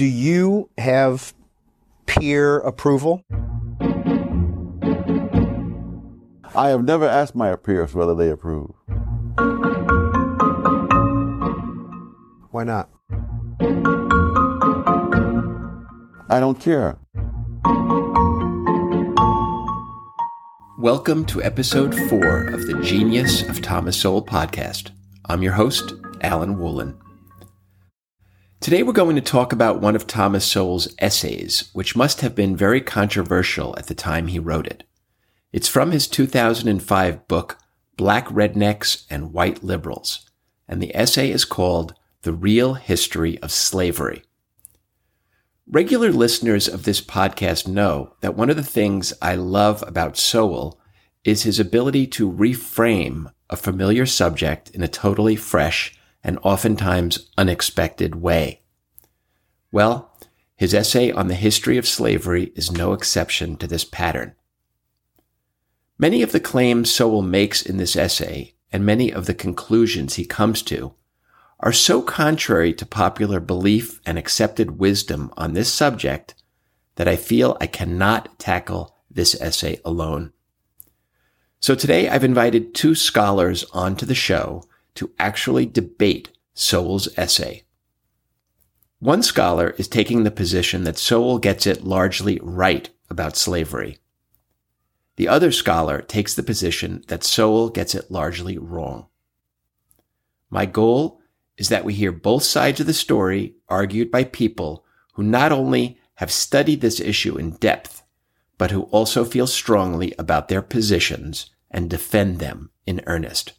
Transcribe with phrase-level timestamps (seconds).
[0.00, 1.34] Do you have
[2.06, 3.22] peer approval?
[6.54, 8.72] I have never asked my peers whether they approve.
[12.50, 12.88] Why not?
[16.30, 16.96] I don't care.
[20.78, 24.92] Welcome to episode four of the Genius of Thomas Sowell podcast.
[25.26, 25.92] I'm your host,
[26.22, 26.96] Alan Wolin.
[28.60, 32.54] Today we're going to talk about one of Thomas Sowell's essays, which must have been
[32.54, 34.84] very controversial at the time he wrote it.
[35.50, 37.56] It's from his 2005 book,
[37.96, 40.28] Black Rednecks and White Liberals,
[40.68, 44.24] and the essay is called The Real History of Slavery.
[45.66, 50.78] Regular listeners of this podcast know that one of the things I love about Sowell
[51.24, 58.16] is his ability to reframe a familiar subject in a totally fresh and oftentimes unexpected
[58.16, 58.62] way.
[59.72, 60.16] Well,
[60.56, 64.34] his essay on the history of slavery is no exception to this pattern.
[65.98, 70.24] Many of the claims Sowell makes in this essay and many of the conclusions he
[70.24, 70.94] comes to
[71.60, 76.34] are so contrary to popular belief and accepted wisdom on this subject
[76.96, 80.32] that I feel I cannot tackle this essay alone.
[81.60, 87.64] So today I've invited two scholars onto the show to actually debate Sowell's essay.
[88.98, 93.98] One scholar is taking the position that Sowell gets it largely right about slavery.
[95.16, 99.06] The other scholar takes the position that Sowell gets it largely wrong.
[100.50, 101.20] My goal
[101.56, 105.98] is that we hear both sides of the story argued by people who not only
[106.16, 108.02] have studied this issue in depth,
[108.58, 113.52] but who also feel strongly about their positions and defend them in earnest.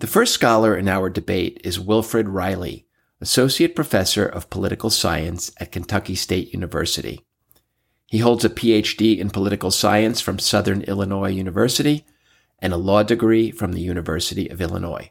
[0.00, 2.86] The first scholar in our debate is Wilfred Reilly,
[3.20, 7.20] Associate Professor of Political Science at Kentucky State University.
[8.06, 12.06] He holds a PhD in Political Science from Southern Illinois University
[12.60, 15.10] and a law degree from the University of Illinois.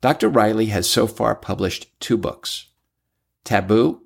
[0.00, 0.28] Dr.
[0.28, 2.68] Reilly has so far published two books
[3.42, 4.02] Taboo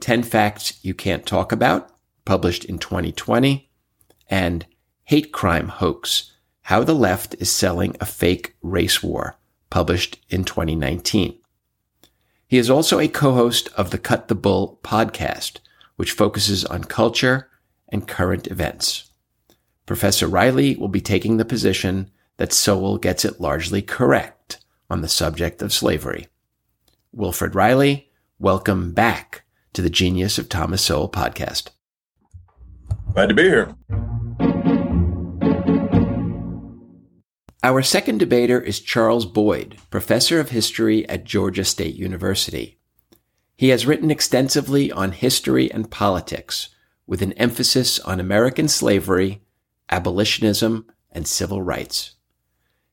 [0.00, 1.88] 10 Facts You Can't Talk About,
[2.24, 3.70] published in 2020,
[4.28, 4.66] and
[5.04, 6.32] Hate Crime Hoax
[6.64, 9.36] how the Left is Selling a Fake Race War,
[9.68, 11.38] published in 2019.
[12.48, 15.58] He is also a co-host of the Cut the Bull podcast,
[15.96, 17.50] which focuses on culture
[17.90, 19.10] and current events.
[19.84, 24.58] Professor Reilly will be taking the position that Sowell gets it largely correct
[24.88, 26.28] on the subject of slavery.
[27.12, 29.42] Wilfred Reilly, welcome back
[29.74, 31.68] to the Genius of Thomas Sowell podcast.
[33.12, 33.76] Glad to be here.
[37.64, 42.78] Our second debater is Charles Boyd, professor of history at Georgia State University.
[43.56, 46.68] He has written extensively on history and politics,
[47.06, 49.40] with an emphasis on American slavery,
[49.88, 52.16] abolitionism, and civil rights.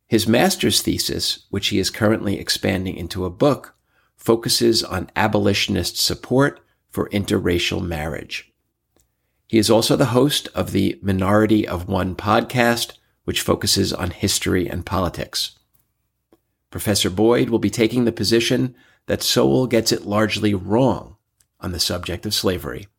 [0.08, 3.76] His master's thesis, which he is currently expanding into a book,
[4.16, 8.54] focuses on abolitionist support for interracial marriage.
[9.50, 12.94] He is also the host of the Minority of One podcast
[13.32, 15.58] which focuses on history and politics.
[16.70, 18.76] Professor Boyd will be taking the position
[19.06, 21.16] that Sowell gets it largely wrong
[21.62, 22.90] on the subject of slavery.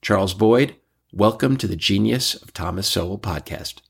[0.00, 0.76] Charles Boyd,
[1.12, 3.82] welcome to the Genius of Thomas Sowell podcast.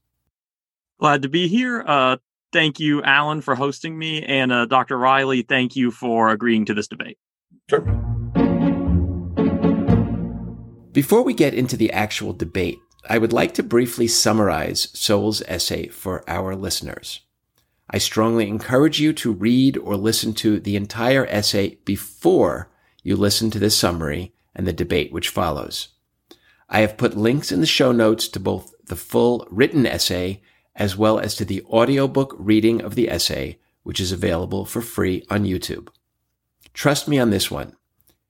[0.99, 1.85] Glad to be here.
[1.87, 2.17] Uh,
[2.53, 4.25] thank you, Alan, for hosting me.
[4.25, 4.99] And uh, Dr.
[4.99, 7.17] Reilly, thank you for agreeing to this debate.
[7.71, 7.83] Sure.
[10.91, 12.79] Before we get into the actual debate,
[13.09, 17.21] I would like to briefly summarize Sowell's essay for our listeners.
[17.91, 22.71] I strongly encourage you to read or listen to the entire essay before
[23.03, 25.89] you listen to this summary and the debate which follows.
[26.71, 30.41] I have put links in the show notes to both the full written essay
[30.75, 35.25] as well as to the audiobook reading of the essay, which is available for free
[35.29, 35.89] on YouTube.
[36.73, 37.77] Trust me on this one.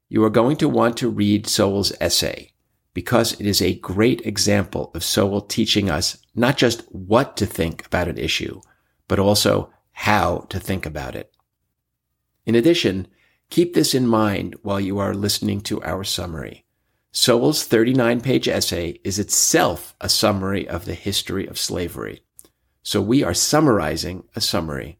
[0.09, 2.54] You are going to want to read Sowell's essay
[2.95, 7.85] because it is a great example of Sowell teaching us not just what to think
[7.85, 8.61] about an issue,
[9.09, 11.35] but also how to think about it.
[12.47, 13.09] In addition,
[13.51, 16.65] keep this in mind while you are listening to our summary.
[17.11, 22.23] Sowell's 39 page essay is itself a summary of the history of slavery.
[22.83, 24.99] So we are summarizing a summary.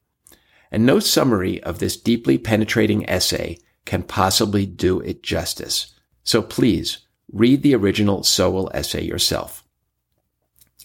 [0.71, 5.93] And no summary of this deeply penetrating essay can possibly do it justice.
[6.23, 7.04] So please
[7.35, 9.65] read the original Sowell essay yourself.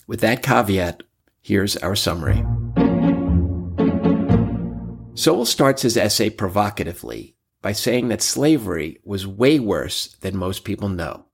[0.07, 1.03] With that caveat,
[1.39, 2.43] here's our summary.
[5.13, 10.89] Sowell starts his essay provocatively by saying that slavery was way worse than most people
[10.89, 11.25] know,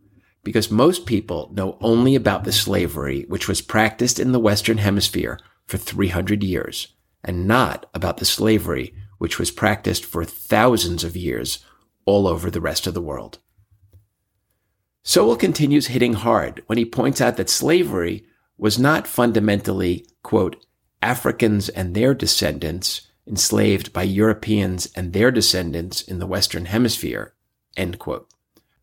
[0.44, 5.40] because most people know only about the slavery which was practiced in the Western Hemisphere
[5.66, 6.90] for 300 years,
[7.24, 11.64] and not about the slavery which was practiced for thousands of years
[12.04, 13.40] all over the rest of the world.
[15.08, 18.26] Sowell continues hitting hard when he points out that slavery
[18.58, 20.66] was not fundamentally, quote,
[21.00, 27.36] Africans and their descendants enslaved by Europeans and their descendants in the Western Hemisphere.
[27.78, 28.28] end quote.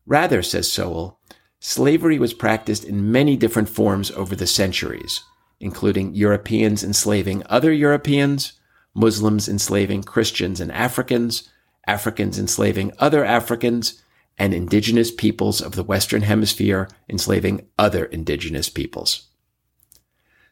[0.05, 1.19] Rather, says Sowell,
[1.59, 5.21] slavery was practiced in many different forms over the centuries,
[5.59, 8.53] including Europeans enslaving other Europeans,
[8.93, 11.49] Muslims enslaving Christians and Africans,
[11.85, 14.02] Africans enslaving other Africans,
[14.37, 19.27] and indigenous peoples of the Western Hemisphere enslaving other indigenous peoples.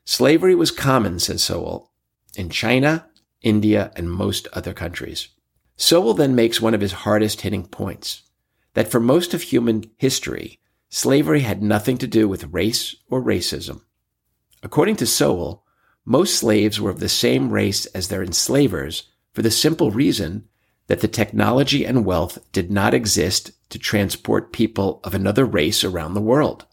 [0.06, 1.92] Slavery was common, says Sowell,
[2.36, 3.08] in China,
[3.42, 5.30] India, and most other countries.
[5.78, 8.24] Sowell then makes one of his hardest hitting points
[8.74, 13.82] that for most of human history, slavery had nothing to do with race or racism.
[14.64, 15.66] According to Sowell,
[16.06, 20.48] most slaves were of the same race as their enslavers for the simple reason
[20.92, 26.16] that the technology and wealth did not exist to transport people of another race around
[26.16, 26.66] the world.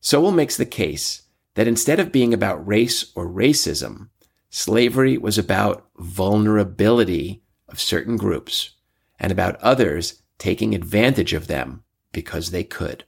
[0.00, 1.22] Sowell makes the case
[1.54, 4.08] that instead of being about race or racism,
[4.50, 8.70] Slavery was about vulnerability of certain groups
[9.20, 13.04] and about others taking advantage of them because they could.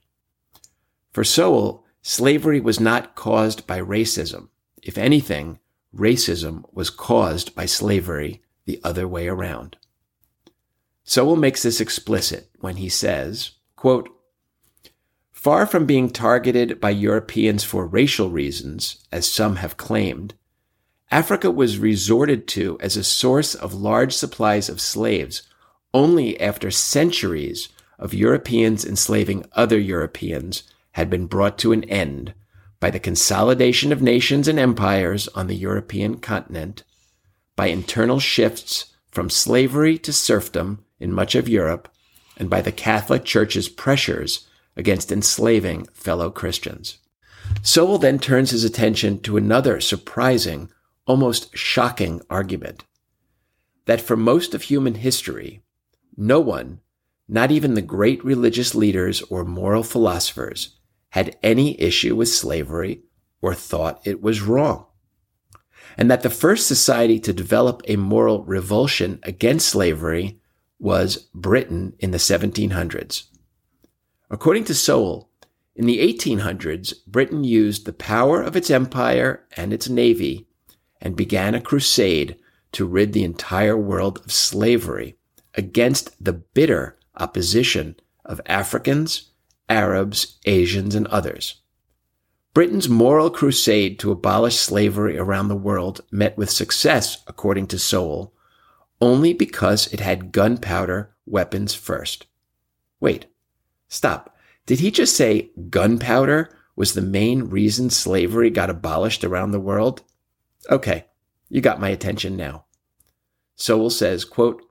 [1.11, 4.47] For Sowell, slavery was not caused by racism.
[4.81, 5.59] If anything,
[5.93, 9.75] racism was caused by slavery the other way around.
[11.11, 14.07] Sowell makes this explicit when he says, quote,
[15.33, 20.35] Far from being targeted by Europeans for racial reasons, as some have claimed,
[21.11, 25.41] Africa was resorted to as a source of large supplies of slaves
[25.93, 27.67] only after centuries
[27.99, 30.63] of Europeans enslaving other Europeans
[30.93, 32.33] had been brought to an end
[32.79, 36.85] by the consolidation of nations and empires on the European continent,
[37.57, 41.89] by internal shifts from slavery to serfdom in much of Europe,
[42.37, 46.97] and by the Catholic Church's pressures against enslaving fellow Christians.
[47.61, 50.69] Sowell then turns his attention to another surprising
[51.05, 52.85] almost shocking argument
[53.85, 55.61] that for most of human history,
[56.15, 56.79] no one,
[57.27, 60.77] not even the great religious leaders or moral philosophers,
[61.09, 63.01] had any issue with slavery
[63.41, 64.85] or thought it was wrong.
[65.97, 70.40] And that the first society to develop a moral revulsion against slavery
[70.81, 73.25] was Britain in the 1700s.
[74.29, 75.29] According to Sowell,
[75.75, 80.47] in the 1800s, Britain used the power of its empire and its navy
[80.99, 82.35] and began a crusade
[82.73, 85.15] to rid the entire world of slavery
[85.55, 87.95] against the bitter opposition
[88.25, 89.31] of Africans,
[89.69, 91.61] Arabs, Asians, and others.
[92.53, 98.33] Britain's moral crusade to abolish slavery around the world met with success, according to Sowell,
[99.01, 102.27] only because it had gunpowder weapons first.
[102.99, 103.25] Wait,
[103.87, 104.37] stop.
[104.65, 110.03] Did he just say gunpowder was the main reason slavery got abolished around the world?
[110.69, 111.05] Okay,
[111.49, 112.65] you got my attention now.
[113.55, 114.63] Sowell says, quote,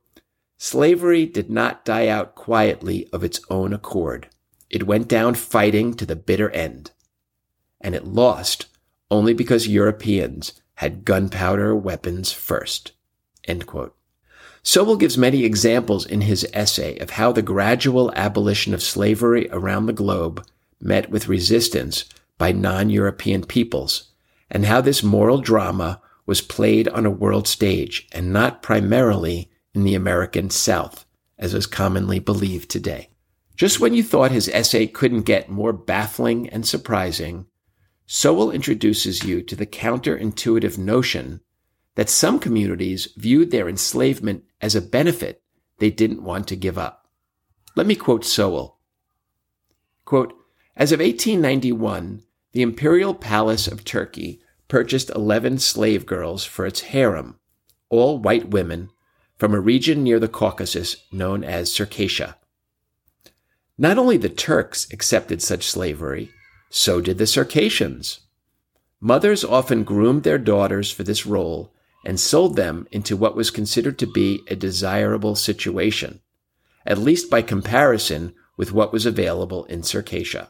[0.56, 4.28] Slavery did not die out quietly of its own accord.
[4.68, 6.90] It went down fighting to the bitter end.
[7.80, 8.66] And it lost
[9.10, 12.92] only because Europeans had gunpowder weapons first.
[13.44, 13.96] End quote.
[14.62, 19.86] Sowell gives many examples in his essay of how the gradual abolition of slavery around
[19.86, 20.46] the globe
[20.80, 22.04] met with resistance
[22.36, 24.10] by non-European peoples
[24.50, 29.84] and how this moral drama was played on a world stage and not primarily in
[29.84, 31.06] the American South,
[31.38, 33.08] as is commonly believed today.
[33.56, 37.46] Just when you thought his essay couldn't get more baffling and surprising,
[38.06, 41.40] Sowell introduces you to the counterintuitive notion
[42.00, 45.42] that some communities viewed their enslavement as a benefit
[45.80, 47.06] they didn't want to give up.
[47.76, 48.78] Let me quote Sowell.
[50.06, 50.32] Quote,
[50.74, 57.38] As of 1891, the imperial palace of Turkey purchased 11 slave girls for its harem,
[57.90, 58.88] all white women,
[59.36, 62.36] from a region near the Caucasus known as Circassia.
[63.76, 66.30] Not only the Turks accepted such slavery,
[66.70, 68.20] so did the Circassians.
[69.02, 73.98] Mothers often groomed their daughters for this role and sold them into what was considered
[73.98, 76.20] to be a desirable situation,
[76.86, 80.48] at least by comparison with what was available in Circassia.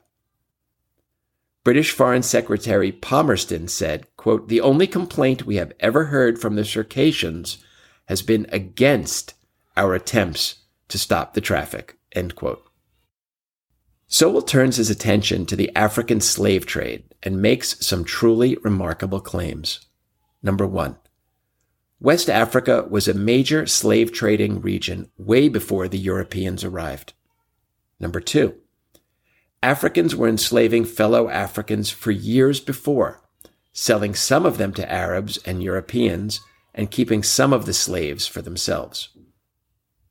[1.63, 6.65] British Foreign Secretary Palmerston said, quote, The only complaint we have ever heard from the
[6.65, 7.59] Circassians
[8.07, 9.35] has been against
[9.77, 11.99] our attempts to stop the traffic.
[12.13, 12.65] End quote.
[14.09, 19.87] Sowell turns his attention to the African slave trade and makes some truly remarkable claims.
[20.43, 20.97] Number one,
[22.03, 27.13] West Africa was a major slave trading region way before the Europeans arrived.
[27.99, 28.55] Number two,
[29.63, 33.21] Africans were enslaving fellow Africans for years before,
[33.75, 36.41] selling some of them to Arabs and Europeans
[36.75, 39.11] and keeping some of the slaves for themselves.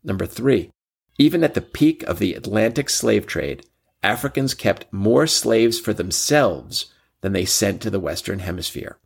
[0.04, 0.70] Number three,
[1.18, 3.66] even at the peak of the Atlantic slave trade,
[4.04, 9.00] Africans kept more slaves for themselves than they sent to the Western Hemisphere.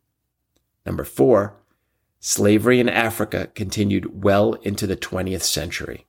[0.85, 1.55] Number four,
[2.25, 6.07] slavery in Africa continued well into the 20th century.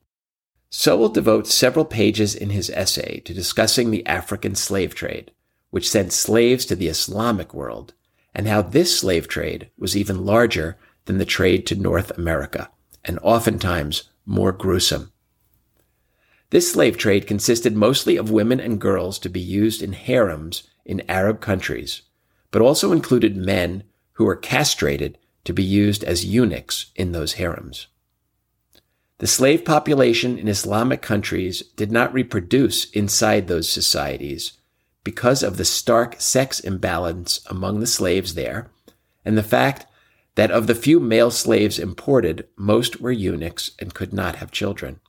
[0.70, 5.32] Sowell devotes several pages in his essay to discussing the African slave trade,
[5.70, 7.94] which sent slaves to the Islamic world,
[8.32, 12.70] and how this slave trade was even larger than the trade to North America,
[13.04, 15.12] and oftentimes more gruesome.
[16.50, 21.02] This slave trade consisted mostly of women and girls to be used in harems in
[21.10, 22.02] Arab countries,
[22.52, 27.86] but also included men who were castrated to be used as eunuchs in those harems.
[29.18, 34.54] The slave population in Islamic countries did not reproduce inside those societies
[35.04, 38.70] because of the stark sex imbalance among the slaves there
[39.24, 39.86] and the fact
[40.34, 45.00] that of the few male slaves imported, most were eunuchs and could not have children.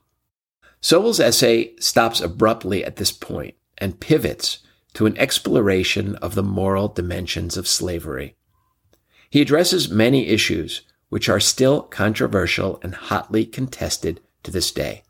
[0.80, 4.60] Sowell's essay stops abruptly at this point and pivots
[4.94, 8.36] to an exploration of the moral dimensions of slavery.
[9.36, 15.02] He addresses many issues which are still controversial and hotly contested to this day.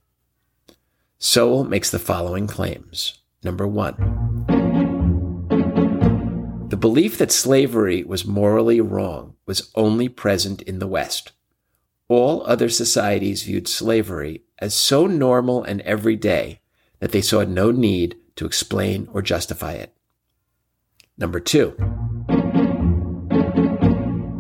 [1.17, 3.21] Sowell makes the following claims.
[3.45, 3.95] Number one,
[6.71, 11.31] the belief that slavery was morally wrong was only present in the West.
[12.09, 16.63] All other societies viewed slavery as so normal and everyday
[16.99, 19.95] that they saw no need to explain or justify it.
[21.17, 21.77] Number two,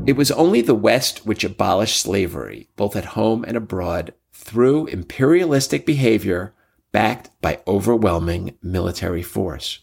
[0.06, 5.84] it was only the West which abolished slavery, both at home and abroad, through imperialistic
[5.84, 6.54] behavior
[6.92, 9.80] backed by overwhelming military force.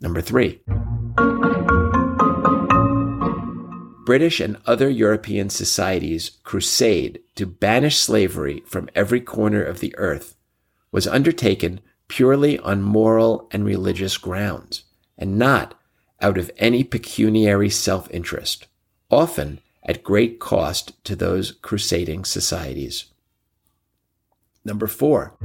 [0.00, 0.60] Number three,
[4.06, 10.36] British and other European societies' crusade to banish slavery from every corner of the earth
[10.92, 14.84] was undertaken purely on moral and religious grounds,
[15.18, 15.74] and not
[16.22, 18.66] out of any pecuniary self interest,
[19.10, 23.06] often at great cost to those crusading societies.
[24.64, 25.36] Number four,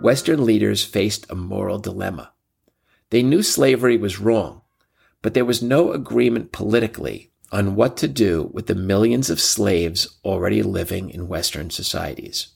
[0.00, 2.32] Western leaders faced a moral dilemma.
[3.10, 4.62] They knew slavery was wrong
[5.26, 10.18] but there was no agreement politically on what to do with the millions of slaves
[10.24, 12.48] already living in Western societies.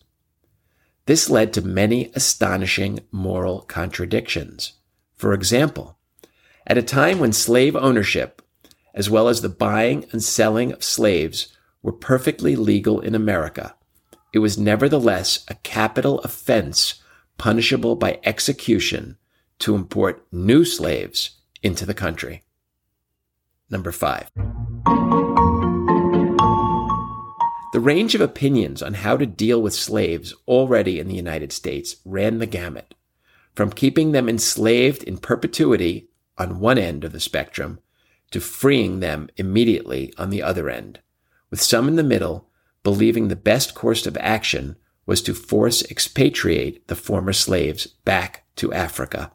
[1.07, 4.75] This led to many astonishing moral contradictions.
[5.17, 5.99] For example,
[6.71, 8.41] at a time when slave ownership,
[8.95, 11.49] as well as the buying and selling of slaves,
[11.83, 13.75] were perfectly legal in America,
[14.33, 17.03] it was nevertheless a capital offense
[17.39, 19.17] punishable by execution
[19.59, 22.45] to import new slaves into the country.
[23.69, 24.31] Number five.
[27.73, 31.97] The range of opinions on how to deal with slaves already in the United States
[32.05, 32.95] ran the gamut,
[33.57, 36.10] from keeping them enslaved in perpetuity
[36.41, 37.79] on one end of the spectrum
[38.31, 40.99] to freeing them immediately on the other end,
[41.51, 42.49] with some in the middle
[42.83, 48.73] believing the best course of action was to force expatriate the former slaves back to
[48.73, 49.31] Africa.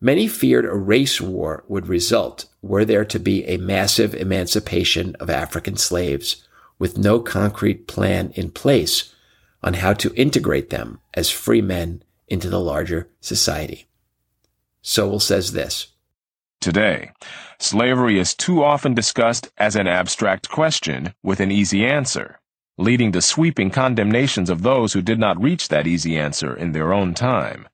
[0.00, 5.30] Many feared a race war would result were there to be a massive emancipation of
[5.30, 9.14] African slaves with no concrete plan in place
[9.62, 13.86] on how to integrate them as free men into the larger society.
[14.82, 15.88] Sowell says this.
[16.60, 17.12] Today,
[17.58, 22.40] slavery is too often discussed as an abstract question with an easy answer,
[22.78, 26.92] leading to sweeping condemnations of those who did not reach that easy answer in their
[26.92, 27.68] own time.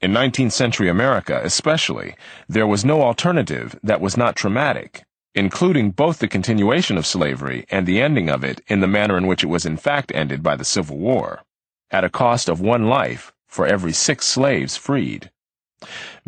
[0.00, 2.16] In 19th century America, especially,
[2.48, 7.86] there was no alternative that was not traumatic, including both the continuation of slavery and
[7.86, 10.56] the ending of it in the manner in which it was in fact ended by
[10.56, 11.42] the Civil War,
[11.90, 15.30] at a cost of one life for every six slaves freed.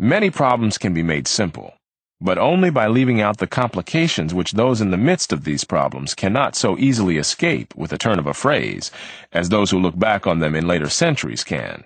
[0.03, 1.75] Many problems can be made simple,
[2.19, 6.15] but only by leaving out the complications which those in the midst of these problems
[6.15, 8.89] cannot so easily escape with a turn of a phrase
[9.31, 11.83] as those who look back on them in later centuries can.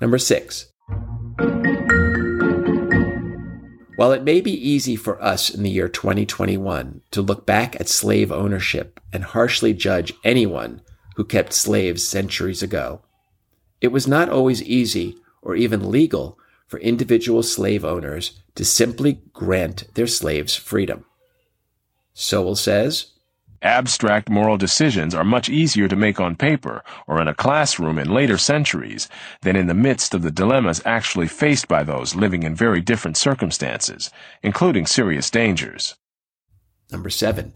[0.00, 0.72] Number six.
[3.96, 7.90] While it may be easy for us in the year 2021 to look back at
[7.90, 10.80] slave ownership and harshly judge anyone
[11.16, 13.02] who kept slaves centuries ago,
[13.82, 16.38] it was not always easy or even legal
[16.70, 21.04] for individual slave owners to simply grant their slaves freedom.
[22.14, 23.06] Sowell says,
[23.60, 28.08] Abstract moral decisions are much easier to make on paper or in a classroom in
[28.08, 29.08] later centuries
[29.42, 33.16] than in the midst of the dilemmas actually faced by those living in very different
[33.16, 34.08] circumstances,
[34.42, 35.96] including serious dangers.
[36.92, 37.52] Number seven.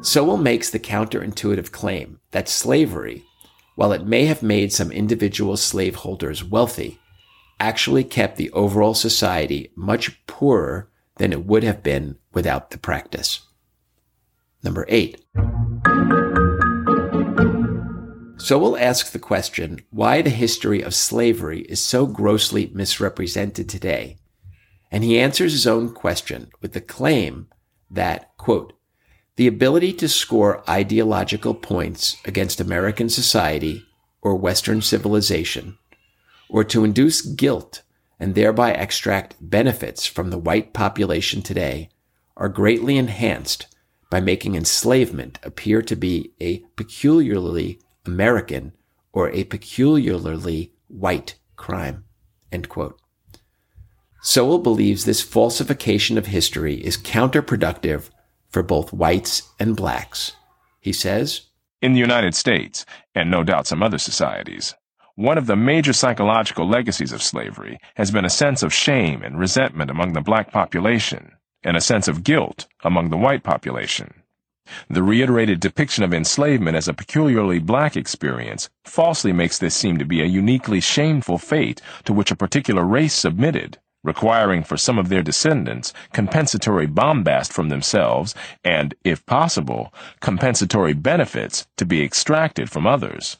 [0.00, 3.24] Sowell makes the counterintuitive claim that slavery,
[3.74, 6.98] while it may have made some individual slaveholders wealthy,
[7.58, 13.40] actually kept the overall society much poorer than it would have been without the practice.
[14.62, 15.24] Number eight.
[18.36, 24.18] Sowell ask the question why the history of slavery is so grossly misrepresented today.
[24.90, 27.48] And he answers his own question with the claim
[27.90, 28.72] that, quote,
[29.42, 33.84] the ability to score ideological points against American society
[34.20, 35.76] or Western civilization,
[36.48, 37.82] or to induce guilt
[38.20, 41.88] and thereby extract benefits from the white population today
[42.36, 43.66] are greatly enhanced
[44.10, 48.72] by making enslavement appear to be a peculiarly American
[49.12, 52.04] or a peculiarly white crime.
[54.22, 58.08] Sowell believes this falsification of history is counterproductive
[58.52, 60.36] for both whites and blacks.
[60.80, 61.42] He says,
[61.80, 64.74] In the United States, and no doubt some other societies,
[65.14, 69.38] one of the major psychological legacies of slavery has been a sense of shame and
[69.38, 71.32] resentment among the black population,
[71.62, 74.14] and a sense of guilt among the white population.
[74.88, 80.04] The reiterated depiction of enslavement as a peculiarly black experience falsely makes this seem to
[80.04, 85.08] be a uniquely shameful fate to which a particular race submitted, requiring for some of
[85.08, 92.86] their descendants compensatory bombast from themselves and, if possible, compensatory benefits to be extracted from
[92.86, 93.38] others.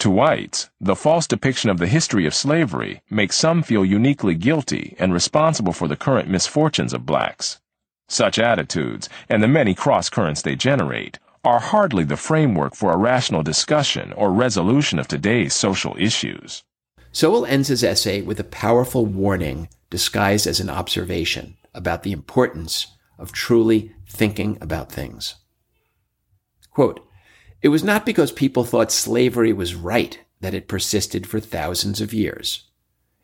[0.00, 4.94] To whites, the false depiction of the history of slavery makes some feel uniquely guilty
[4.98, 7.60] and responsible for the current misfortunes of blacks.
[8.08, 12.96] Such attitudes, and the many cross currents they generate, are hardly the framework for a
[12.96, 16.62] rational discussion or resolution of today's social issues.
[17.10, 22.88] Sowell ends his essay with a powerful warning disguised as an observation about the importance
[23.18, 25.36] of truly thinking about things.
[26.70, 27.04] Quote,
[27.60, 32.14] it was not because people thought slavery was right that it persisted for thousands of
[32.14, 32.68] years.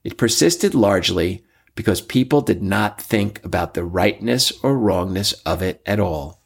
[0.03, 5.81] It persisted largely because people did not think about the rightness or wrongness of it
[5.87, 6.43] at all.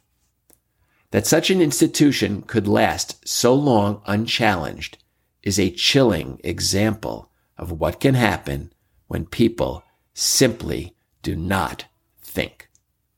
[1.11, 4.97] That such an institution could last so long unchallenged
[5.41, 8.71] is a chilling example of what can happen
[9.07, 11.85] when people simply do not
[12.21, 12.69] think.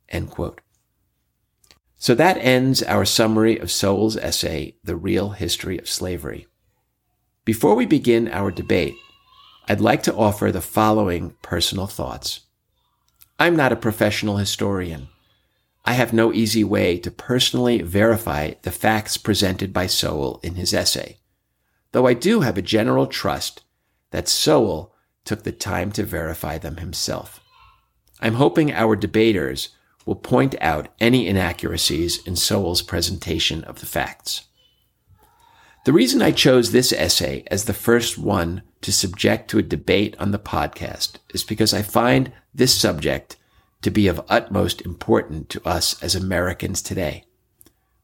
[0.09, 0.61] End quote.
[1.97, 6.47] So that ends our summary of Sowell's essay, The Real History of Slavery.
[7.45, 8.95] Before we begin our debate,
[9.67, 12.41] I'd like to offer the following personal thoughts.
[13.39, 15.09] I'm not a professional historian.
[15.85, 20.73] I have no easy way to personally verify the facts presented by Sowell in his
[20.73, 21.17] essay,
[21.91, 23.63] though I do have a general trust
[24.11, 24.90] that Sowell
[25.25, 27.39] took the time to verify them himself.
[28.19, 29.69] I'm hoping our debaters
[30.05, 34.45] will point out any inaccuracies in Sowell's presentation of the facts.
[35.85, 40.15] The reason I chose this essay as the first one to subject to a debate
[40.19, 43.37] on the podcast is because I find this subject
[43.81, 47.25] to be of utmost importance to us as Americans today.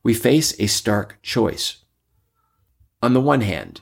[0.02, 1.78] We face a stark choice.
[3.04, 3.82] On the one hand,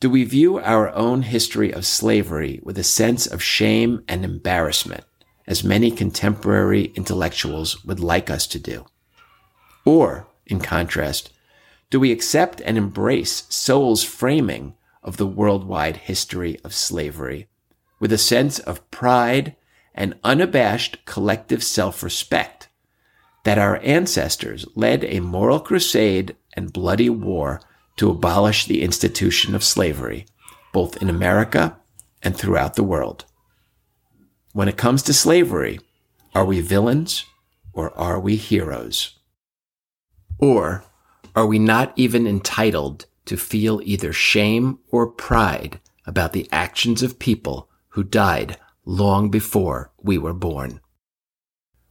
[0.00, 5.04] do we view our own history of slavery with a sense of shame and embarrassment?
[5.48, 8.84] as many contemporary intellectuals would like us to do?
[9.84, 11.32] Or, in contrast,
[11.90, 17.48] do we accept and embrace Sowell's framing of the worldwide history of slavery
[17.98, 19.56] with a sense of pride
[19.94, 22.68] and unabashed collective self-respect
[23.44, 27.62] that our ancestors led a moral crusade and bloody war
[27.98, 30.26] to abolish the institution of slavery,
[30.72, 31.76] both in America
[32.22, 33.24] and throughout the world?
[34.52, 35.78] When it comes to slavery,
[36.34, 37.24] are we villains
[37.72, 39.18] or are we heroes?
[40.38, 40.84] Or
[41.34, 47.18] are we not even entitled to feel either shame or pride about the actions of
[47.18, 50.80] people who died long before we were born?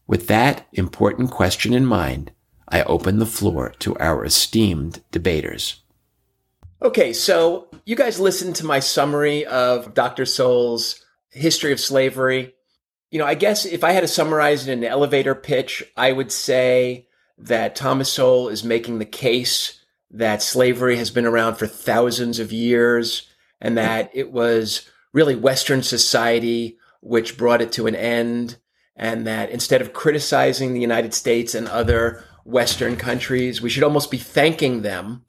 [0.07, 2.31] With that important question in mind,
[2.69, 5.81] I open the floor to our esteemed debaters.
[6.79, 10.25] Okay, so you guys listened to my summary of Dr.
[10.25, 12.53] Sowell's history of slavery.
[13.09, 16.11] You know, I guess if I had to summarize it in an elevator pitch, I
[16.11, 17.07] would say
[17.39, 22.53] that Thomas Sowell is making the case that slavery has been around for thousands of
[22.53, 23.27] years
[23.59, 28.57] and that it was really Western society which brought it to an end.
[28.95, 34.11] And that instead of criticizing the United States and other Western countries, we should almost
[34.11, 35.25] be thanking them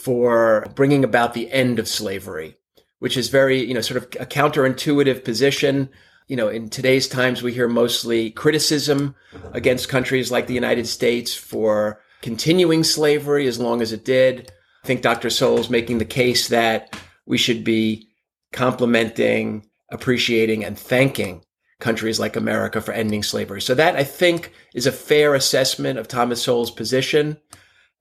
[0.00, 2.56] for bringing about the end of slavery,
[2.98, 5.90] which is very, you know, sort of a counterintuitive position.
[6.26, 9.14] You know, in today's times, we hear mostly criticism
[9.52, 14.52] against countries like the United States for continuing slavery as long as it did.
[14.84, 15.28] I think Dr.
[15.28, 18.08] Sowell's making the case that we should be
[18.52, 21.42] complimenting, appreciating, and thanking
[21.80, 23.60] countries like America for ending slavery.
[23.60, 27.38] So that I think is a fair assessment of Thomas Sowell's position.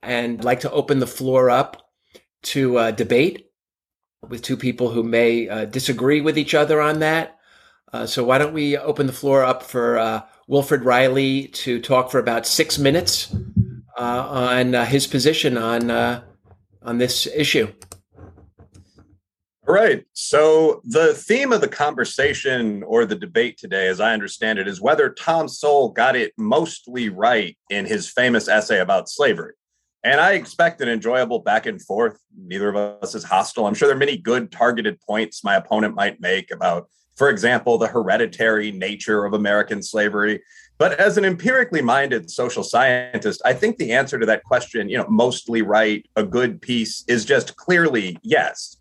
[0.01, 1.88] And I'd like to open the floor up
[2.43, 3.49] to uh, debate
[4.27, 7.37] with two people who may uh, disagree with each other on that.
[7.91, 12.11] Uh, so why don't we open the floor up for uh, Wilfred Reilly to talk
[12.11, 13.35] for about six minutes
[13.97, 15.89] uh, on uh, his position on
[16.81, 17.71] on this issue.
[19.69, 20.03] All right.
[20.13, 24.81] So the theme of the conversation or the debate today, as I understand it, is
[24.81, 29.53] whether Tom Sowell got it mostly right in his famous essay about slavery.
[30.03, 32.19] And I expect an enjoyable back and forth.
[32.37, 33.67] Neither of us is hostile.
[33.67, 37.77] I'm sure there are many good targeted points my opponent might make about, for example,
[37.77, 40.41] the hereditary nature of American slavery.
[40.77, 44.97] But as an empirically minded social scientist, I think the answer to that question, you
[44.97, 48.77] know, mostly right, a good piece, is just clearly yes.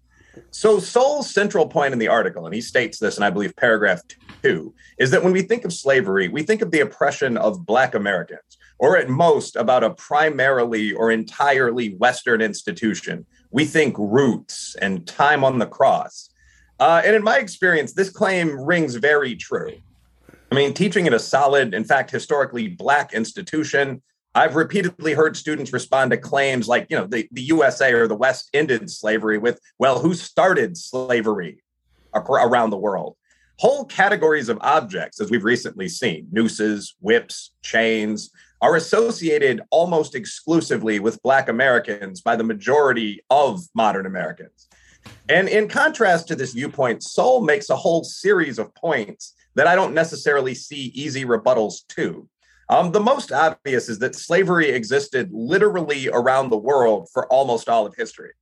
[0.53, 4.03] So Sowell's central point in the article, and he states this and I believe, paragraph
[4.45, 7.97] two, is that when we think of slavery, we think of the oppression of Black
[7.97, 13.27] Americans or at most about a primarily or entirely Western institution.
[13.51, 16.31] We think roots and time on the cross.
[16.79, 19.73] Uh, and in my experience, this claim rings very true.
[20.51, 24.01] I mean, teaching at a solid, in fact, historically Black institution,
[24.35, 28.15] I've repeatedly heard students respond to claims like, you know, the, the USA or the
[28.15, 31.63] West ended slavery with, well, who started slavery
[32.15, 33.17] around the world?
[33.59, 40.99] Whole categories of objects, as we've recently seen, nooses, whips, chains, are associated almost exclusively
[40.99, 44.69] with Black Americans by the majority of modern Americans.
[45.29, 49.75] And in contrast to this viewpoint, Sowell makes a whole series of points that I
[49.75, 52.29] don't necessarily see easy rebuttals to.
[52.71, 57.87] Um, the most obvious is that slavery existed literally around the world for almost all
[57.87, 58.33] of history.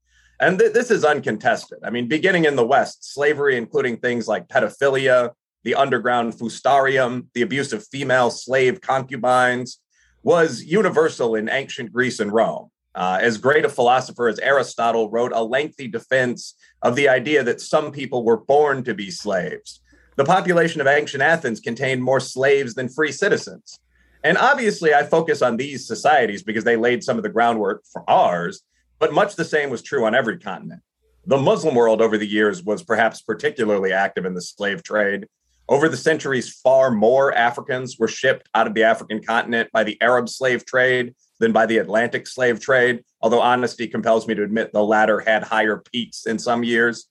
[0.41, 1.79] And th- this is uncontested.
[1.85, 5.31] I mean, beginning in the West, slavery, including things like pedophilia,
[5.63, 9.79] the underground fustarium, the abuse of female slave concubines,
[10.27, 12.69] was universal in ancient Greece and Rome.
[12.97, 17.61] Uh, as great a philosopher as Aristotle wrote a lengthy defense of the idea that
[17.61, 19.81] some people were born to be slaves.
[20.17, 23.79] The population of ancient Athens contained more slaves than free citizens.
[24.25, 28.03] And obviously, I focus on these societies because they laid some of the groundwork for
[28.11, 28.63] ours,
[28.99, 30.83] but much the same was true on every continent.
[31.27, 35.29] The Muslim world over the years was perhaps particularly active in the slave trade,
[35.69, 40.01] over the centuries, far more Africans were shipped out of the African continent by the
[40.01, 44.73] Arab slave trade than by the Atlantic slave trade, although honesty compels me to admit
[44.73, 47.09] the latter had higher peaks in some years.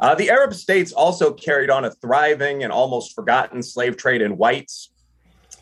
[0.00, 4.36] Uh, the Arab states also carried on a thriving and almost forgotten slave trade in
[4.36, 4.92] whites,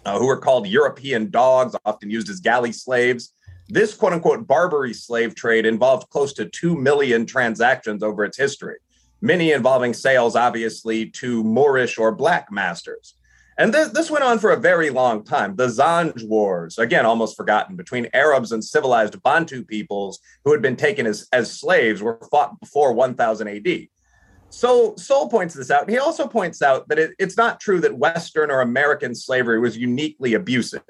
[0.05, 3.35] uh, who were called European dogs, often used as galley slaves.
[3.69, 8.77] This quote unquote Barbary slave trade involved close to 2 million transactions over its history
[9.21, 13.15] many involving sales, obviously, to Moorish or black masters.
[13.59, 15.57] And this, this went on for a very long time.
[15.57, 20.77] The Zanj Wars, again, almost forgotten, between Arabs and civilized Bantu peoples who had been
[20.77, 23.89] taken as, as slaves, were fought before 1000 AD.
[24.51, 25.89] So Sowell points this out.
[25.89, 29.77] He also points out that it, it's not true that Western or American slavery was
[29.77, 30.83] uniquely abusive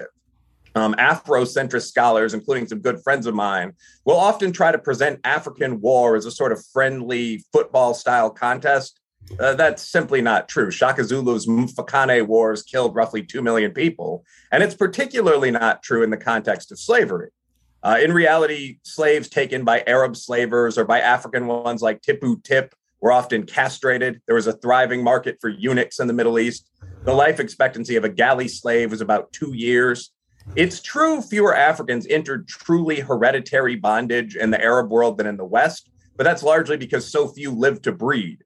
[0.76, 3.72] um, Afrocentrist scholars, including some good friends of mine,
[4.04, 9.00] will often try to present African war as a sort of friendly football style contest.
[9.40, 10.70] Uh, that's simply not true.
[10.70, 14.22] Shaka Zulu's Mfecane wars killed roughly 2 million people.
[14.52, 17.30] And it's particularly not true in the context of slavery.
[17.82, 22.74] Uh, in reality, slaves taken by Arab slavers or by African ones like Tipu Tip
[23.00, 24.20] were often castrated.
[24.26, 26.68] There was a thriving market for eunuchs in the Middle East.
[27.04, 30.12] The life expectancy of a galley slave was about two years.
[30.54, 35.44] It's true fewer Africans entered truly hereditary bondage in the Arab world than in the
[35.44, 38.42] West, but that's largely because so few lived to breed.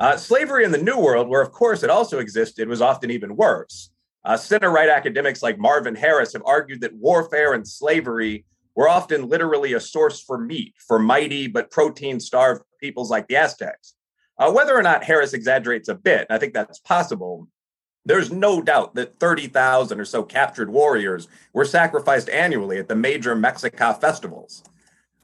[0.00, 3.36] Uh, slavery in the New World, where of course it also existed, was often even
[3.36, 3.90] worse.
[4.24, 9.28] Uh, center right academics like Marvin Harris have argued that warfare and slavery were often
[9.28, 13.94] literally a source for meat for mighty but protein starved peoples like the Aztecs.
[14.38, 17.46] Uh, whether or not Harris exaggerates a bit, I think that's possible,
[18.04, 23.34] there's no doubt that 30,000 or so captured warriors were sacrificed annually at the major
[23.34, 24.62] Mexica festivals.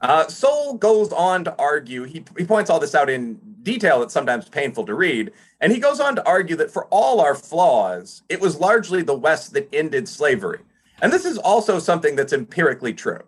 [0.01, 4.13] Uh, Sowell goes on to argue, he, he points all this out in detail, it's
[4.13, 8.23] sometimes painful to read, and he goes on to argue that for all our flaws,
[8.27, 10.61] it was largely the West that ended slavery.
[11.03, 13.21] And this is also something that's empirically true.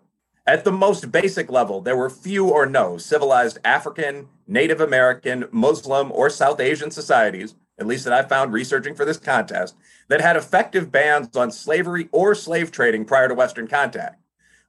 [0.46, 6.10] At the most basic level, there were few or no civilized African, Native American, Muslim,
[6.12, 9.74] or South Asian societies at least that I found researching for this contest,
[10.08, 14.20] that had effective bans on slavery or slave trading prior to Western contact.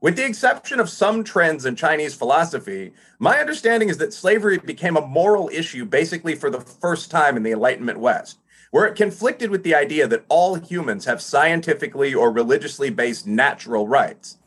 [0.02, 4.98] With the exception of some trends in Chinese philosophy, my understanding is that slavery became
[4.98, 8.40] a moral issue basically for the first time in the Enlightenment West,
[8.72, 13.88] where it conflicted with the idea that all humans have scientifically or religiously based natural
[13.88, 14.38] rights.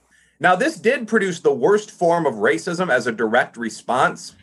[0.41, 4.37] Now, this did produce the worst form of racism as a direct response.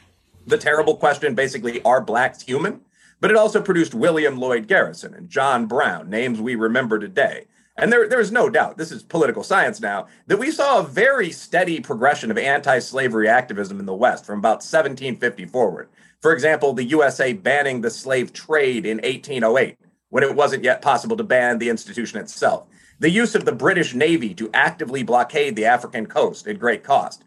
[0.47, 2.81] The terrible question basically, are blacks human?
[3.21, 7.45] But it also produced William Lloyd Garrison and John Brown, names we remember today.
[7.77, 10.83] And there, there is no doubt, this is political science now, that we saw a
[10.83, 15.89] very steady progression of anti slavery activism in the West from about 1750 forward.
[16.21, 19.77] For example, the USA banning the slave trade in 1808,
[20.09, 22.67] when it wasn't yet possible to ban the institution itself.
[22.99, 27.25] The use of the British Navy to actively blockade the African coast at great cost.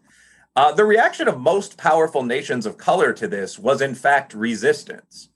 [0.55, 5.29] Uh, the reaction of most powerful nations of color to this was, in fact, resistance.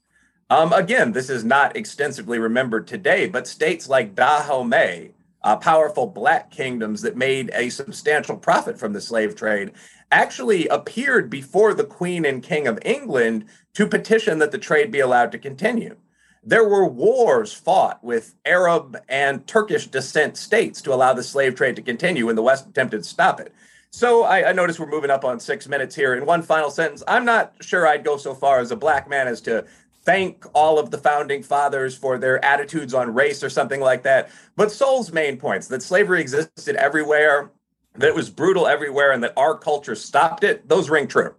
[0.54, 5.10] Um, again, this is not extensively remembered today, but states like Dahomey,
[5.42, 9.72] uh, powerful black kingdoms that made a substantial profit from the slave trade,
[10.12, 15.00] actually appeared before the Queen and King of England to petition that the trade be
[15.00, 15.96] allowed to continue.
[16.44, 21.74] There were wars fought with Arab and Turkish descent states to allow the slave trade
[21.74, 23.52] to continue when the West attempted to stop it.
[23.90, 26.14] So I, I notice we're moving up on six minutes here.
[26.14, 29.28] In one final sentence, I'm not sure I'd go so far as a black man
[29.28, 29.64] as to
[30.04, 34.30] thank all of the founding fathers for their attitudes on race or something like that.
[34.56, 37.50] But Sowell's main points that slavery existed everywhere,
[37.94, 41.34] that it was brutal everywhere, and that our culture stopped it, those ring true.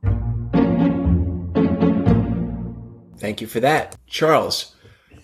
[3.17, 3.95] Thank you for that.
[4.07, 4.75] Charles,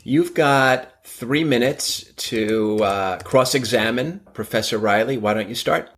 [0.03, 5.17] you've got three minutes to uh, cross examine Professor Reilly.
[5.17, 5.89] Why don't you start?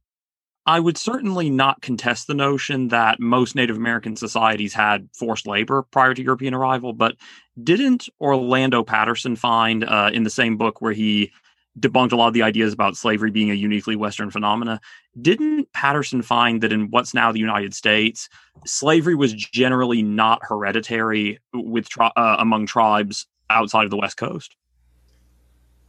[0.66, 5.82] I would certainly not contest the notion that most Native American societies had forced labor
[5.82, 7.18] prior to European arrival, but
[7.62, 11.32] didn't Orlando Patterson find uh, in the same book where he
[11.78, 14.80] debunked a lot of the ideas about slavery being a uniquely Western phenomena?
[15.22, 18.30] Didn't Patterson find that in what's now the United States,
[18.66, 24.56] slavery was generally not hereditary with tri- uh, among tribes outside of the West Coast?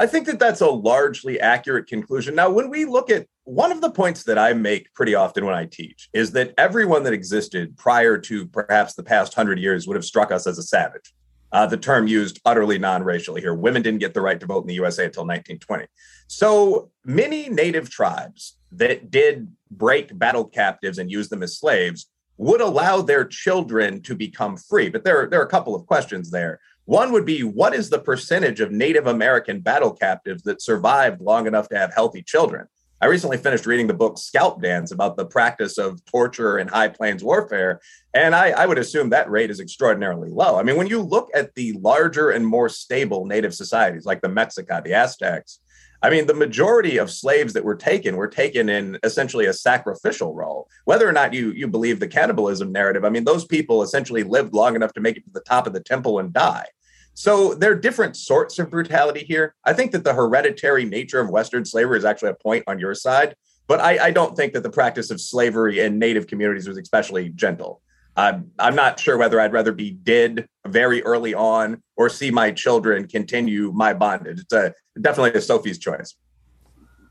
[0.00, 2.34] I think that that's a largely accurate conclusion.
[2.34, 5.54] Now, when we look at one of the points that I make pretty often when
[5.54, 9.96] I teach is that everyone that existed prior to perhaps the past hundred years would
[9.96, 11.14] have struck us as a savage.
[11.52, 13.54] Uh, the term used utterly non-racially here.
[13.54, 15.86] Women didn't get the right to vote in the USA until 1920.
[16.26, 22.06] So many native tribes that did break battle captives and use them as slaves
[22.38, 24.88] would allow their children to become free.
[24.88, 26.58] But there, there are a couple of questions there.
[26.86, 31.46] One would be what is the percentage of Native American battle captives that survived long
[31.46, 32.66] enough to have healthy children?
[33.04, 36.88] I recently finished reading the book Scalp Dance about the practice of torture in high
[36.88, 37.82] plains warfare.
[38.14, 40.58] And I, I, would assume that rate is extraordinarily low.
[40.58, 44.28] I mean, when you look at the larger and more stable native societies like the
[44.28, 45.60] Mexica, the Aztecs,
[46.02, 50.34] I mean, the majority of slaves that were taken were taken in essentially a sacrificial
[50.34, 50.70] role.
[50.86, 54.54] Whether or not you you believe the cannibalism narrative, I mean, those people essentially lived
[54.54, 56.68] long enough to make it to the top of the temple and die.
[57.14, 59.54] So there are different sorts of brutality here.
[59.64, 62.94] I think that the hereditary nature of Western slavery is actually a point on your
[62.94, 63.36] side,
[63.68, 67.30] but I, I don't think that the practice of slavery in native communities was especially
[67.30, 67.80] gentle.
[68.16, 72.50] I'm, I'm not sure whether I'd rather be dead very early on or see my
[72.50, 74.40] children continue my bondage.
[74.40, 76.14] It's a definitely a Sophie's choice.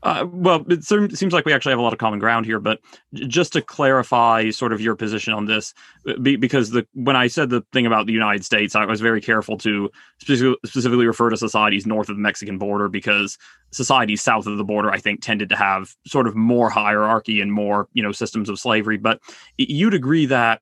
[0.04, 2.60] Uh, well, it seems like we actually have a lot of common ground here.
[2.60, 2.78] But
[3.14, 5.72] just to clarify, sort of your position on this,
[6.20, 9.56] because the when I said the thing about the United States, I was very careful
[9.58, 9.90] to
[10.20, 13.38] specifically refer to societies north of the Mexican border because
[13.72, 17.50] societies south of the border, I think, tended to have sort of more hierarchy and
[17.50, 18.98] more you know systems of slavery.
[18.98, 19.20] But
[19.56, 20.60] you'd agree that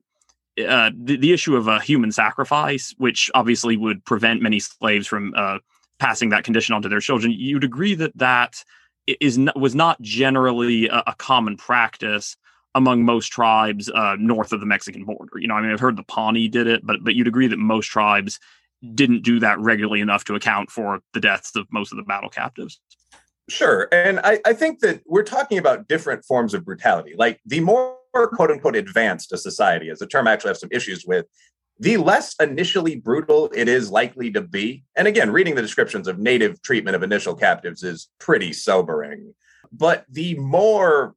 [0.57, 5.35] uh, the, the, issue of a human sacrifice, which obviously would prevent many slaves from
[5.37, 5.59] uh,
[5.99, 8.63] passing that condition on to their children, you'd agree that that
[9.07, 12.37] is was not generally a, a common practice
[12.75, 15.39] among most tribes uh, north of the Mexican border.
[15.39, 17.59] You know, I mean, I've heard the Pawnee did it, but but you'd agree that
[17.59, 18.39] most tribes
[18.95, 22.29] didn't do that regularly enough to account for the deaths of most of the battle
[22.29, 22.81] captives.
[23.49, 23.89] Sure.
[23.93, 27.15] And I, I think that we're talking about different forms of brutality.
[27.17, 30.71] Like the more quote unquote advanced a society is, a term I actually have some
[30.73, 31.27] issues with.
[31.83, 34.85] The less initially brutal it is likely to be.
[34.97, 39.35] And again, reading the descriptions of native treatment of initial captives is pretty sobering.
[39.73, 41.17] But the more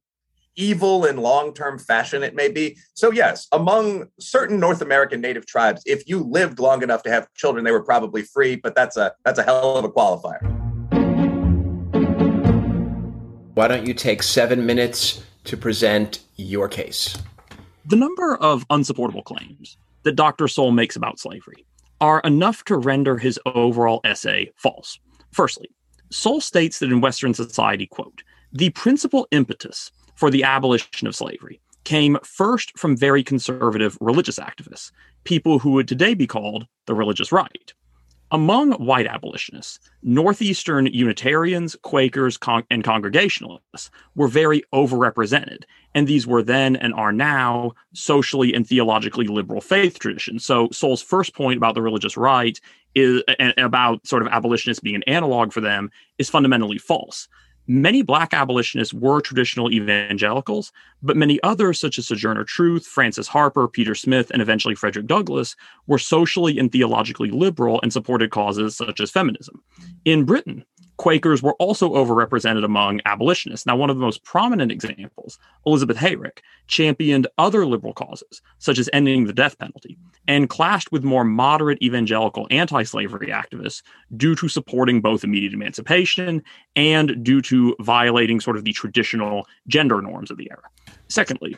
[0.56, 2.78] evil in long term fashion it may be.
[2.94, 7.32] So, yes, among certain North American native tribes, if you lived long enough to have
[7.34, 10.42] children, they were probably free, but that's a that's a hell of a qualifier.
[13.54, 17.16] Why don't you take seven minutes to present your case?
[17.84, 19.76] The number of unsupportable claims
[20.06, 20.46] that Dr.
[20.46, 21.66] Sowell makes about slavery
[22.00, 25.00] are enough to render his overall essay false.
[25.32, 25.68] Firstly,
[26.10, 31.60] Sowell states that in Western society, quote, the principal impetus for the abolition of slavery
[31.82, 34.92] came first from very conservative religious activists,
[35.24, 37.74] people who would today be called the religious right.
[38.32, 45.62] Among white abolitionists, Northeastern Unitarians, Quakers, con- and Congregationalists were very overrepresented,
[45.94, 50.44] and these were then and are now socially and theologically liberal faith traditions.
[50.44, 52.60] So, Sowell's first point about the religious right
[52.96, 57.28] is and about sort of abolitionists being an analog for them is fundamentally false.
[57.68, 60.70] Many black abolitionists were traditional evangelicals,
[61.02, 65.56] but many others, such as Sojourner Truth, Frances Harper, Peter Smith, and eventually Frederick Douglass,
[65.88, 69.62] were socially and theologically liberal and supported causes such as feminism.
[70.04, 70.64] In Britain,
[70.96, 73.66] Quakers were also overrepresented among abolitionists.
[73.66, 78.88] Now, one of the most prominent examples, Elizabeth Heyrick, championed other liberal causes, such as
[78.92, 83.82] ending the death penalty, and clashed with more moderate evangelical anti slavery activists
[84.16, 86.42] due to supporting both immediate emancipation
[86.76, 90.62] and due to violating sort of the traditional gender norms of the era.
[91.08, 91.56] Secondly,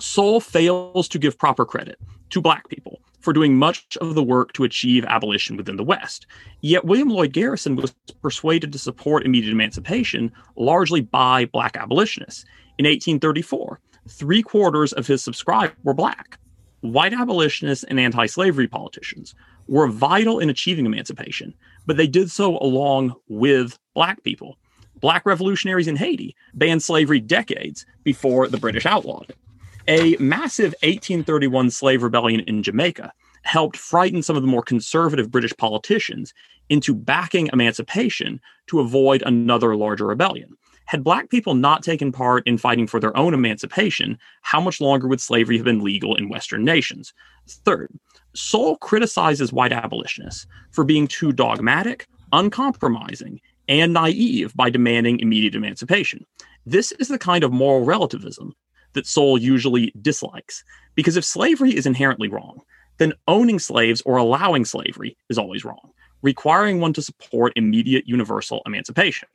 [0.00, 1.98] Sowell fails to give proper credit
[2.30, 6.26] to Black people for doing much of the work to achieve abolition within the West.
[6.60, 12.44] Yet William Lloyd Garrison was persuaded to support immediate emancipation largely by Black abolitionists.
[12.78, 16.38] In 1834, three quarters of his subscribers were Black.
[16.82, 19.34] White abolitionists and anti slavery politicians
[19.68, 21.54] were vital in achieving emancipation,
[21.86, 24.58] but they did so along with Black people.
[25.00, 29.36] Black revolutionaries in Haiti banned slavery decades before the British outlawed it.
[29.86, 35.54] A massive 1831 slave rebellion in Jamaica helped frighten some of the more conservative British
[35.58, 36.32] politicians
[36.70, 40.56] into backing emancipation to avoid another larger rebellion.
[40.86, 45.06] Had black people not taken part in fighting for their own emancipation, how much longer
[45.06, 47.12] would slavery have been legal in Western nations?
[47.46, 47.92] Third,
[48.32, 56.24] Sowell criticizes white abolitionists for being too dogmatic, uncompromising, and naive by demanding immediate emancipation.
[56.64, 58.54] This is the kind of moral relativism
[58.94, 60.64] that Sowell usually dislikes.
[60.94, 62.60] Because if slavery is inherently wrong,
[62.98, 65.90] then owning slaves or allowing slavery is always wrong,
[66.22, 69.28] requiring one to support immediate universal emancipation.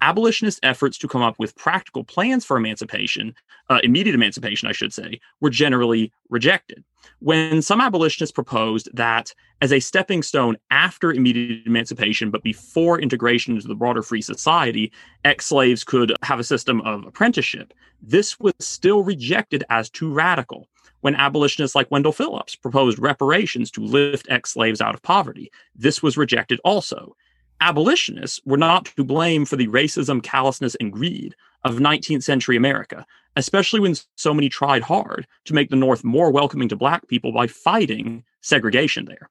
[0.00, 3.34] Abolitionist efforts to come up with practical plans for emancipation,
[3.68, 6.84] uh, immediate emancipation, I should say, were generally rejected.
[7.20, 13.56] When some abolitionists proposed that as a stepping stone after immediate emancipation, but before integration
[13.56, 14.92] into the broader free society,
[15.24, 20.68] ex slaves could have a system of apprenticeship, this was still rejected as too radical.
[21.00, 26.02] When abolitionists like Wendell Phillips proposed reparations to lift ex slaves out of poverty, this
[26.02, 27.16] was rejected also.
[27.60, 33.04] Abolitionists were not to blame for the racism, callousness, and greed of 19th century America,
[33.34, 37.32] especially when so many tried hard to make the North more welcoming to Black people
[37.32, 39.28] by fighting segregation there.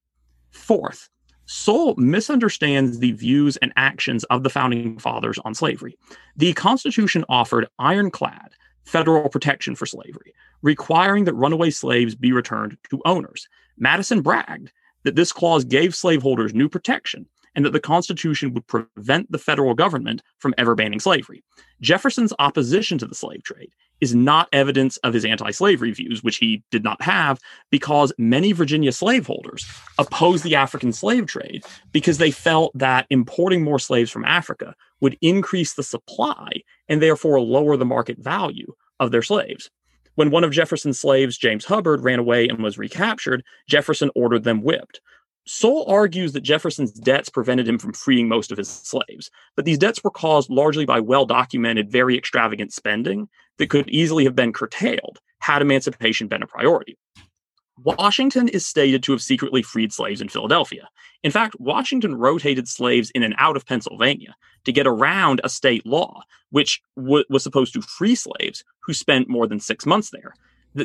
[0.52, 1.10] Fourth,
[1.46, 5.98] Sowell misunderstands the views and actions of the founding fathers on slavery.
[6.36, 8.50] The Constitution offered ironclad
[8.84, 13.48] federal protection for slavery, requiring that runaway slaves be returned to owners.
[13.78, 14.72] Madison bragged
[15.04, 17.26] that this clause gave slaveholders new protection
[17.58, 21.44] and that the Constitution would prevent the federal government from ever banning slavery.
[21.82, 26.38] Jefferson's opposition to the slave trade is not evidence of his anti slavery views, which
[26.38, 27.40] he did not have,
[27.72, 29.66] because many Virginia slaveholders
[29.98, 35.18] opposed the African slave trade because they felt that importing more slaves from Africa would
[35.22, 36.50] increase the supply
[36.88, 39.72] and therefore lower the market value of their slaves.
[40.14, 44.62] When one of Jefferson's slaves, James Hubbard, ran away and was recaptured, Jefferson ordered them
[44.62, 45.02] whipped.
[45.48, 49.78] Sowell argues that Jefferson's debts prevented him from freeing most of his slaves, but these
[49.78, 54.52] debts were caused largely by well documented, very extravagant spending that could easily have been
[54.52, 56.98] curtailed had emancipation been a priority.
[57.84, 60.90] Washington is stated to have secretly freed slaves in Philadelphia.
[61.24, 64.36] In fact, Washington rotated slaves in and out of Pennsylvania
[64.66, 69.30] to get around a state law, which w- was supposed to free slaves who spent
[69.30, 70.34] more than six months there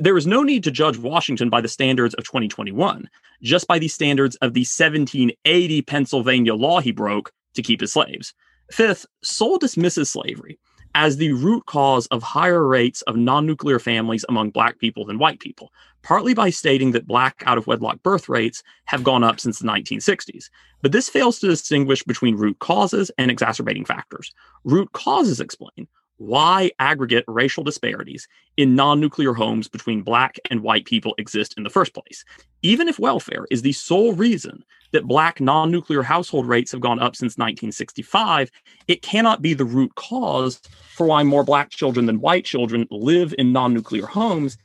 [0.01, 3.09] there is no need to judge Washington by the standards of 2021,
[3.43, 8.33] just by the standards of the 1780 Pennsylvania law he broke to keep his slaves.
[8.71, 10.59] Fifth, Sowell dismisses slavery
[10.95, 15.19] as the root cause of higher rates of non nuclear families among Black people than
[15.19, 15.71] white people,
[16.03, 19.69] partly by stating that Black out of wedlock birth rates have gone up since the
[19.69, 20.49] 1960s.
[20.81, 24.33] But this fails to distinguish between root causes and exacerbating factors.
[24.65, 25.87] Root causes explain
[26.23, 31.65] why aggregate racial disparities in non nuclear homes between Black and white people exist in
[31.65, 32.25] the first place.
[32.63, 37.01] Even if welfare is the sole reason that Black non nuclear household rates have gone
[37.01, 38.51] up since 1965,
[38.87, 40.61] it cannot be the root cause
[40.95, 44.57] for why more Black children than white children live in non nuclear homes,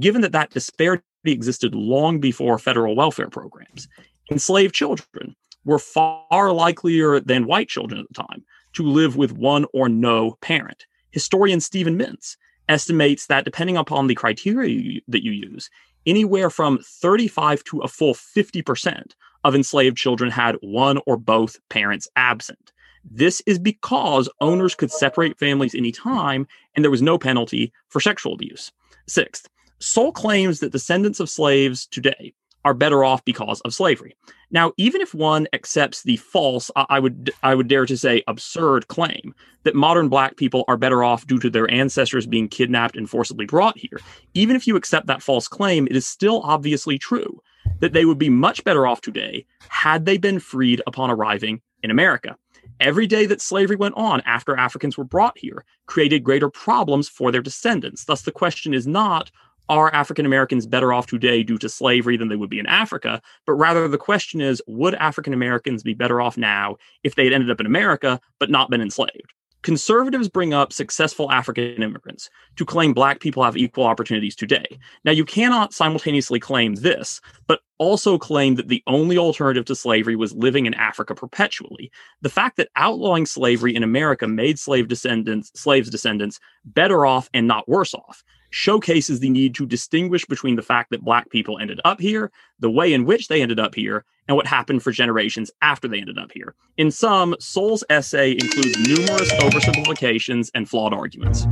[0.00, 3.86] given that that disparity existed long before federal welfare programs.
[4.30, 5.36] Enslaved children
[5.66, 10.38] were far likelier than white children at the time to live with one or no
[10.40, 10.86] parent.
[11.12, 12.36] Historian Steven Mintz
[12.68, 15.70] estimates that depending upon the criteria you, that you use,
[16.06, 19.12] anywhere from 35 to a full 50%
[19.44, 22.72] of enslaved children had one or both parents absent.
[23.04, 28.34] This is because owners could separate families anytime and there was no penalty for sexual
[28.34, 28.70] abuse.
[29.08, 29.48] Sixth,
[29.80, 32.32] Sowell claims that descendants of slaves today
[32.64, 34.14] are better off because of slavery.
[34.50, 38.88] Now, even if one accepts the false, I would I would dare to say absurd
[38.88, 39.34] claim
[39.64, 43.46] that modern black people are better off due to their ancestors being kidnapped and forcibly
[43.46, 44.00] brought here,
[44.34, 47.42] even if you accept that false claim, it is still obviously true
[47.80, 51.90] that they would be much better off today had they been freed upon arriving in
[51.90, 52.36] America.
[52.80, 57.30] Every day that slavery went on after Africans were brought here created greater problems for
[57.30, 58.04] their descendants.
[58.04, 59.30] Thus, the question is not
[59.78, 63.22] are African Americans better off today due to slavery than they would be in Africa?
[63.46, 67.32] But rather, the question is, would African Americans be better off now if they had
[67.32, 69.32] ended up in America but not been enslaved?
[69.62, 74.66] Conservatives bring up successful African immigrants to claim Black people have equal opportunities today.
[75.04, 80.16] Now, you cannot simultaneously claim this, but also claim that the only alternative to slavery
[80.16, 81.92] was living in Africa perpetually.
[82.22, 87.46] The fact that outlawing slavery in America made slave descendants, slaves descendants better off and
[87.46, 91.80] not worse off showcases the need to distinguish between the fact that black people ended
[91.84, 92.30] up here,
[92.60, 95.98] the way in which they ended up here, and what happened for generations after they
[95.98, 96.54] ended up here.
[96.76, 101.46] In sum, Sowell's essay includes numerous oversimplifications and flawed arguments.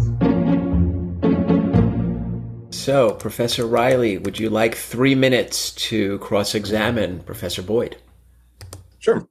[2.71, 7.97] So, Professor Reilly, would you like three minutes to cross examine Professor Boyd?
[9.01, 9.27] Sure.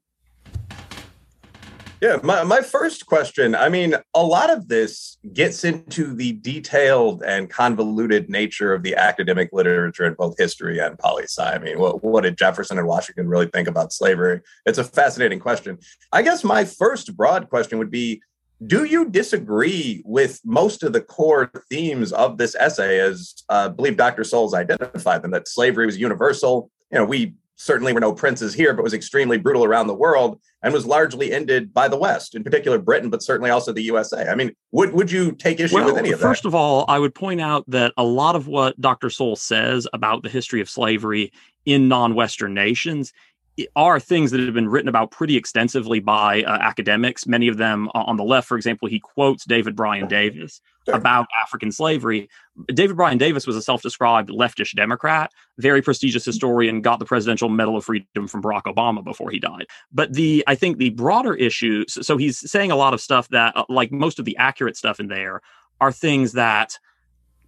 [2.01, 7.23] Yeah, my, my first question I mean, a lot of this gets into the detailed
[7.23, 11.43] and convoluted nature of the academic literature in both history and poli sci.
[11.43, 14.39] I mean, what, what did Jefferson and Washington really think about slavery?
[14.65, 15.77] It's a fascinating question.
[16.13, 18.21] I guess my first broad question would be
[18.65, 23.73] do you disagree with most of the core themes of this essay as uh, I
[23.73, 24.23] believe Dr.
[24.23, 26.69] Sowell's identified them that slavery was universal?
[26.91, 30.39] You know, we certainly were no princes here, but was extremely brutal around the world
[30.63, 34.27] and was largely ended by the West, in particular Britain, but certainly also the USA.
[34.29, 36.25] I mean, would would you take issue well, with any of that?
[36.25, 39.09] First of all, I would point out that a lot of what Dr.
[39.09, 41.31] Sowell says about the history of slavery
[41.65, 43.11] in non-Western nations
[43.75, 47.27] are things that have been written about pretty extensively by uh, academics.
[47.27, 51.27] Many of them uh, on the left, for example, he quotes David Brion Davis about
[51.41, 52.29] African slavery.
[52.73, 57.49] David Brion Davis was a self described leftish Democrat, very prestigious historian, got the Presidential
[57.49, 59.65] Medal of Freedom from Barack Obama before he died.
[59.91, 63.55] But the, I think the broader issue, so he's saying a lot of stuff that,
[63.55, 65.41] uh, like most of the accurate stuff in there,
[65.81, 66.77] are things that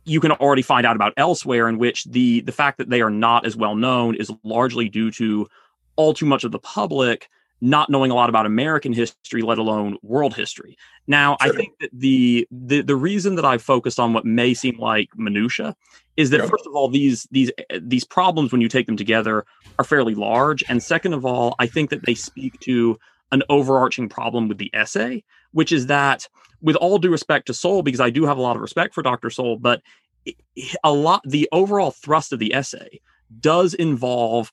[0.05, 3.09] you can already find out about elsewhere in which the the fact that they are
[3.09, 5.47] not as well known is largely due to
[5.95, 7.29] all too much of the public
[7.61, 10.75] not knowing a lot about American history, let alone world history.
[11.05, 11.53] Now, sure.
[11.53, 15.09] I think that the, the the reason that I've focused on what may seem like
[15.15, 15.75] minutia
[16.17, 16.47] is that yeah.
[16.47, 19.45] first of all, these these these problems when you take them together
[19.77, 22.97] are fairly large, and second of all, I think that they speak to
[23.31, 26.27] an overarching problem with the essay, which is that,
[26.61, 29.03] with all due respect to Sowell, because I do have a lot of respect for
[29.03, 29.29] Dr.
[29.29, 29.81] Sowell, but
[30.83, 32.99] a lot the overall thrust of the essay
[33.39, 34.51] does involve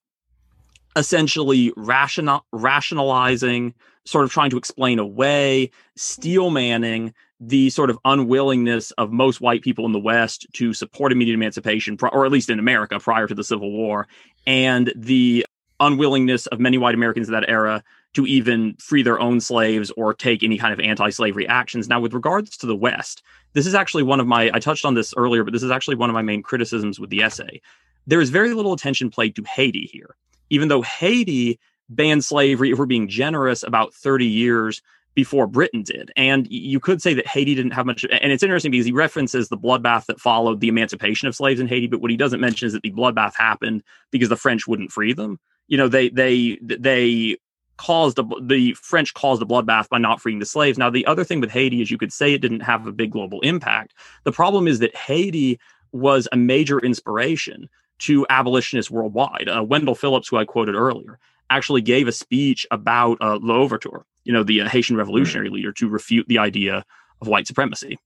[0.97, 3.75] essentially rational, rationalizing,
[4.05, 9.63] sort of trying to explain away, steel manning the sort of unwillingness of most white
[9.63, 13.35] people in the West to support immediate emancipation, or at least in America prior to
[13.35, 14.09] the Civil War,
[14.47, 15.47] and the
[15.79, 17.83] unwillingness of many white Americans in that era
[18.15, 21.89] to even free their own slaves or take any kind of anti-slavery actions.
[21.89, 23.23] Now, with regards to the West,
[23.53, 25.97] this is actually one of my I touched on this earlier, but this is actually
[25.97, 27.61] one of my main criticisms with the essay.
[28.07, 30.17] There is very little attention played to Haiti here
[30.51, 34.83] even though Haiti banned slavery, if we're being generous, about 30 years
[35.15, 36.13] before Britain did.
[36.17, 38.05] And you could say that Haiti didn't have much.
[38.05, 41.67] And it's interesting because he references the bloodbath that followed the emancipation of slaves in
[41.67, 41.89] Haiti.
[41.89, 43.83] But what he doesn't mention is that the bloodbath happened
[44.13, 45.41] because the French wouldn't free them.
[45.67, 47.39] You know, they, they, they,
[47.79, 50.79] caused a, the French caused a bloodbath by not freeing the slaves.
[50.79, 53.13] Now, the other thing with Haiti is you could say it didn't have a big
[53.13, 53.95] global impact.
[54.25, 55.59] The problem is that Haiti
[55.93, 57.69] was a major inspiration
[58.01, 59.49] to abolitionists worldwide.
[59.49, 61.19] Uh, Wendell Phillips, who I quoted earlier,
[61.51, 65.89] actually gave a speech about uh, L'Ouverture, you know, the uh, Haitian revolutionary leader, to
[65.89, 66.85] refute the idea
[67.21, 67.99] of white supremacy.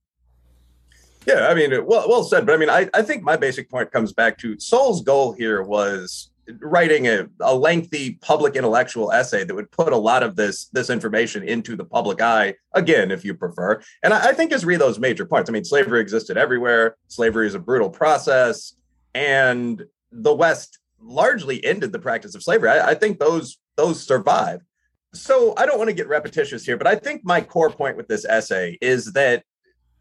[1.27, 2.47] Yeah, I mean, well, well said.
[2.47, 5.63] But I mean, I, I think my basic point comes back to Sowell's goal here
[5.63, 10.67] was writing a, a lengthy public intellectual essay that would put a lot of this
[10.67, 14.65] this information into the public eye again if you prefer and i, I think is
[14.65, 18.75] read those major points i mean slavery existed everywhere slavery is a brutal process
[19.15, 24.61] and the west largely ended the practice of slavery i, I think those those survive
[25.15, 28.09] so i don't want to get repetitious here but i think my core point with
[28.09, 29.45] this essay is that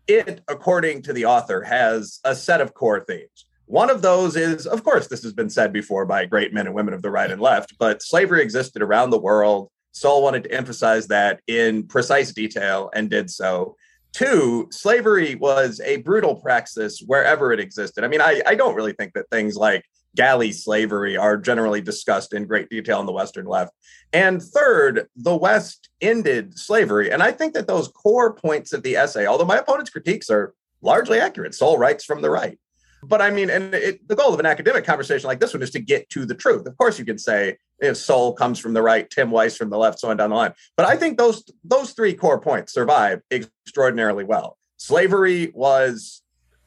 [0.08, 4.68] it according to the author has a set of core themes one of those is,
[4.68, 7.32] of course, this has been said before by great men and women of the right
[7.32, 9.70] and left, but slavery existed around the world.
[9.94, 13.78] Sowell wanted to emphasize that in precise detail and did so.
[14.14, 18.04] Two, slavery was a brutal praxis wherever it existed.
[18.04, 19.86] I mean, I, I don't really think that things like
[20.16, 23.74] galley slavery are generally discussed in great detail in the Western left.
[24.12, 27.12] And third, the West ended slavery.
[27.12, 30.54] And I think that those core points of the essay, although my opponent's critiques are
[30.82, 32.60] largely accurate, Sowell writes from the right.
[33.04, 35.72] But I mean, and it, the goal of an academic conversation like this one is
[35.72, 36.68] to get to the truth.
[36.68, 39.78] Of course, you can say if Sowell comes from the right, Tim Wise from the
[39.78, 40.54] left, so on down the line.
[40.78, 44.58] But I think those those three core points survive extraordinarily well.
[44.78, 46.22] Slavery was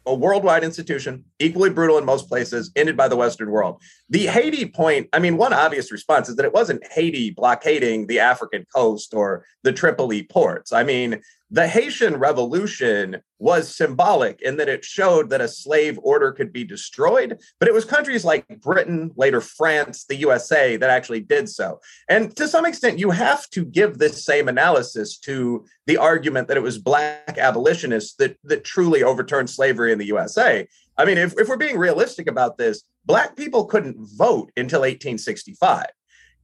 [0.06, 3.80] a worldwide institution, equally brutal in most places, ended by the Western world.
[4.10, 8.20] The Haiti point, I mean, one obvious response is that it wasn't Haiti blockading the
[8.20, 10.72] African coast or the Tripoli ports.
[10.72, 16.32] I mean, the Haitian Revolution was symbolic in that it showed that a slave order
[16.32, 21.20] could be destroyed, but it was countries like Britain, later France, the USA that actually
[21.20, 21.80] did so.
[22.08, 26.56] And to some extent, you have to give this same analysis to the argument that
[26.56, 30.66] it was black abolitionists that, that truly overturned slavery in the USA.
[30.96, 35.86] I mean, if, if we're being realistic about this, black people couldn't vote until 1865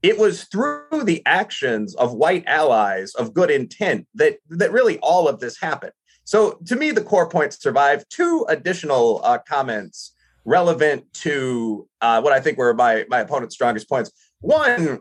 [0.02, 5.28] it was through the actions of white allies of good intent that that really all
[5.28, 5.92] of this happened.
[6.24, 8.08] So to me the core points survive.
[8.08, 13.88] Two additional uh, comments relevant to uh, what i think were my my opponent's strongest
[13.88, 14.10] points.
[14.40, 15.00] One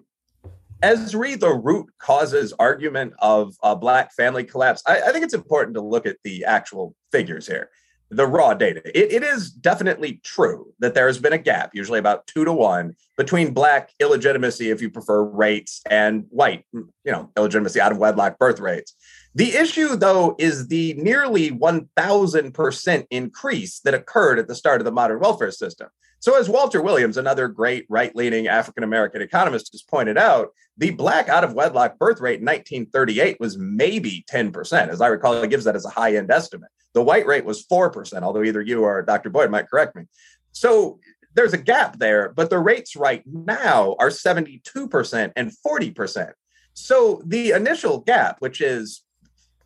[0.82, 5.34] as read the root causes argument of a black family collapse I, I think it's
[5.34, 7.70] important to look at the actual figures here
[8.12, 8.82] the raw data.
[8.86, 12.52] It, it is definitely true that there has been a gap, usually about two to
[12.52, 17.98] one, between black illegitimacy, if you prefer, rates and white, you know, illegitimacy out of
[17.98, 18.96] wedlock birth rates.
[19.36, 24.92] The issue, though, is the nearly 1,000% increase that occurred at the start of the
[24.92, 25.90] modern welfare system.
[26.22, 30.90] So, as Walter Williams, another great right leaning African American economist, has pointed out, the
[30.90, 34.90] black out of wedlock birth rate in 1938 was maybe 10%.
[34.90, 36.72] As I recall, it gives that as a high end estimate.
[36.94, 39.30] The white rate was 4%, although either you or Dr.
[39.30, 40.06] Boyd might correct me.
[40.52, 41.00] So,
[41.36, 46.32] there's a gap there, but the rates right now are 72% and 40%.
[46.74, 49.04] So, the initial gap, which is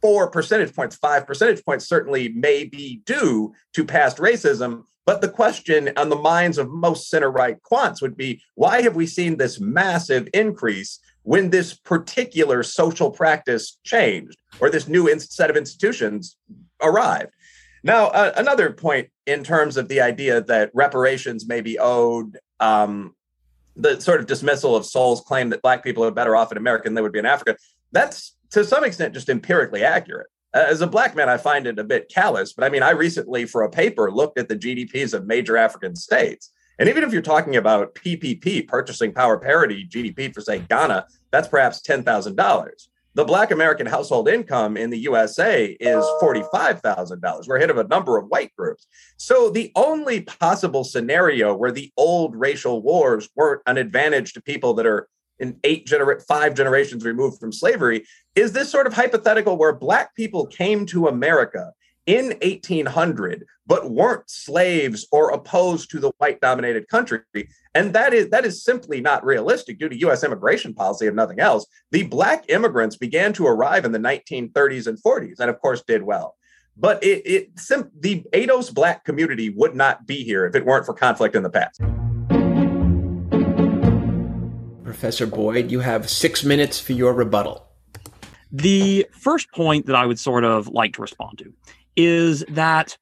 [0.03, 5.29] four percentage points, five percentage points, certainly may be due to past racism but the
[5.29, 9.37] question on the minds of most center right quants would be why have we seen
[9.37, 16.37] this massive increase when this particular social practice changed or this new set of institutions
[16.81, 17.31] arrived?
[17.83, 23.13] Now, uh, another point in terms of the idea that reparations may be owed, um,
[23.75, 26.85] the sort of dismissal of Sowell's claim that Black people are better off in America
[26.85, 27.57] than they would be in Africa,
[27.91, 31.79] that's to some extent just empirically accurate uh, as a black man, I find it
[31.79, 32.53] a bit callous.
[32.53, 35.95] But I mean, I recently, for a paper, looked at the GDPs of major African
[35.95, 36.51] states.
[36.79, 41.47] And even if you're talking about PPP, purchasing power parity GDP for, say, Ghana, that's
[41.47, 42.87] perhaps $10,000.
[43.15, 47.47] The Black American household income in the USA is $45,000.
[47.47, 48.87] We're ahead of a number of white groups.
[49.17, 54.73] So the only possible scenario where the old racial wars weren't an advantage to people
[54.75, 55.07] that are
[55.39, 58.05] in eight gener- five generations removed from slavery
[58.35, 61.71] is this sort of hypothetical where black people came to america
[62.05, 67.21] in 1800 but weren't slaves or opposed to the white dominated country.
[67.73, 71.39] And that is that is simply not realistic due to us immigration policy if nothing
[71.39, 71.65] else.
[71.91, 76.03] The black immigrants began to arrive in the 1930s and 40s and of course did
[76.03, 76.35] well.
[76.75, 77.55] But it, it
[77.99, 81.49] the ADOS black community would not be here if it weren't for conflict in the
[81.49, 81.79] past.
[84.93, 87.65] Professor Boyd, you have six minutes for your rebuttal.
[88.51, 91.51] The first point that I would sort of like to respond to
[91.95, 92.95] is that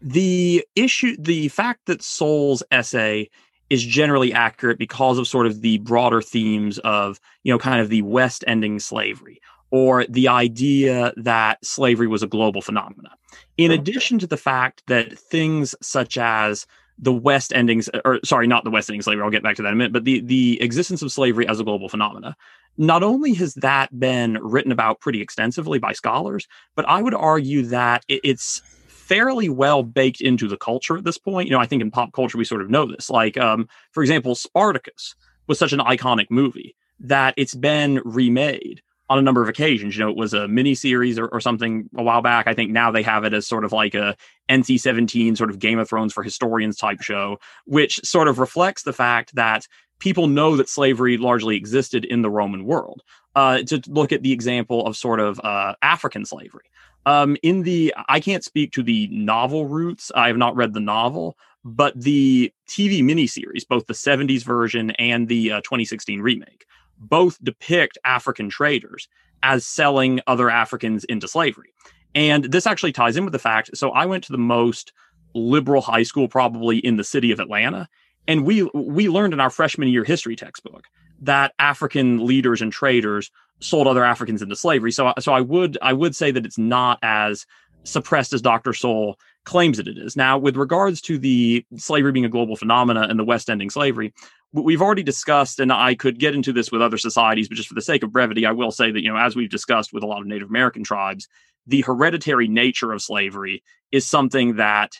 [0.00, 3.28] the issue, the fact that Sowell's essay
[3.68, 7.90] is generally accurate because of sort of the broader themes of, you know, kind of
[7.90, 13.12] the West ending slavery or the idea that slavery was a global phenomenon.
[13.58, 16.66] In addition to the fact that things such as
[16.98, 19.68] the West endings, or sorry, not the West ending slavery, I'll get back to that
[19.68, 22.36] in a minute, but the, the existence of slavery as a global phenomena,
[22.76, 27.62] not only has that been written about pretty extensively by scholars, but I would argue
[27.66, 31.48] that it's fairly well baked into the culture at this point.
[31.48, 33.10] You know, I think in pop culture we sort of know this.
[33.10, 35.14] Like, um, for example, Spartacus
[35.46, 39.96] was such an iconic movie that it's been remade on a number of occasions.
[39.96, 42.46] You know, it was a mini series or, or, something a while back.
[42.46, 44.16] I think now they have it as sort of like a
[44.48, 48.82] NC 17 sort of Game of Thrones for historians type show, which sort of reflects
[48.82, 49.66] the fact that
[49.98, 53.02] people know that slavery largely existed in the Roman world.
[53.36, 56.70] Uh, to look at the example of sort of uh, African slavery.
[57.04, 60.12] Um, in the, I can't speak to the novel roots.
[60.14, 65.26] I have not read the novel, but the TV miniseries, both the 70s version and
[65.26, 66.66] the uh, 2016 remake,
[66.98, 69.08] both depict African traders
[69.42, 71.74] as selling other Africans into slavery.
[72.14, 73.70] And this actually ties in with the fact.
[73.74, 74.92] So I went to the most
[75.34, 77.88] liberal high school probably in the city of Atlanta,
[78.28, 80.86] and we we learned in our freshman year history textbook
[81.20, 84.92] that African leaders and traders sold other Africans into slavery.
[84.92, 87.46] So, so I would I would say that it's not as
[87.84, 88.72] suppressed as Dr.
[88.72, 90.16] Sowell claims that it is.
[90.16, 94.14] Now, with regards to the slavery being a global phenomena and the West ending slavery,
[94.52, 97.74] we've already discussed, and I could get into this with other societies, but just for
[97.74, 100.06] the sake of brevity, I will say that you know, as we've discussed with a
[100.06, 101.28] lot of Native American tribes,
[101.66, 103.62] the hereditary nature of slavery
[103.92, 104.92] is something that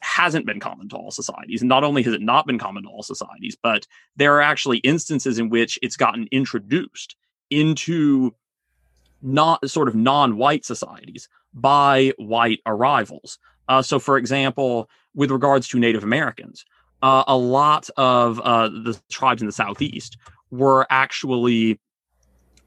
[0.00, 1.62] hasn't been common to all societies.
[1.62, 5.38] Not only has it not been common to all societies, but there are actually instances
[5.38, 7.16] in which it's gotten introduced
[7.50, 8.34] into
[9.22, 13.38] not sort of non-white societies by white arrivals.
[13.68, 16.64] Uh, so, for example, with regards to Native Americans,
[17.02, 20.16] uh, a lot of uh, the tribes in the Southeast
[20.50, 21.78] were actually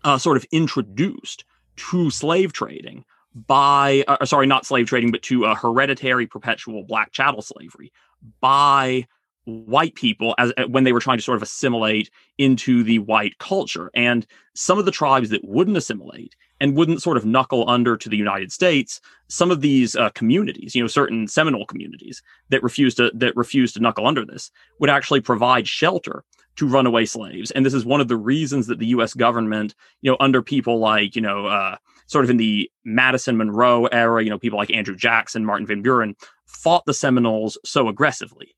[0.04, 1.45] uh, sort of introduced
[1.76, 3.04] to slave trading
[3.36, 7.92] by, uh, sorry, not slave trading, but to a hereditary perpetual black chattel slavery
[8.40, 9.08] by
[9.46, 13.38] white people as uh, when they were trying to sort of assimilate into the white
[13.40, 13.92] culture.
[13.94, 14.26] And
[14.56, 18.16] some of the tribes that wouldn't assimilate and wouldn't sort of knuckle under to the
[18.16, 23.12] united states some of these uh, communities you know certain seminole communities that refused to
[23.16, 26.24] that refused to knuckle under this would actually provide shelter
[26.56, 27.52] to runaway slaves.
[27.52, 30.80] And this is one of the reasons that the us government you know under people
[30.80, 31.78] like you know uh,
[32.14, 35.82] sort of in the madison monroe era you know people like andrew jackson martin van
[35.82, 36.16] buren
[36.53, 38.55] fought the seminoles so aggressively.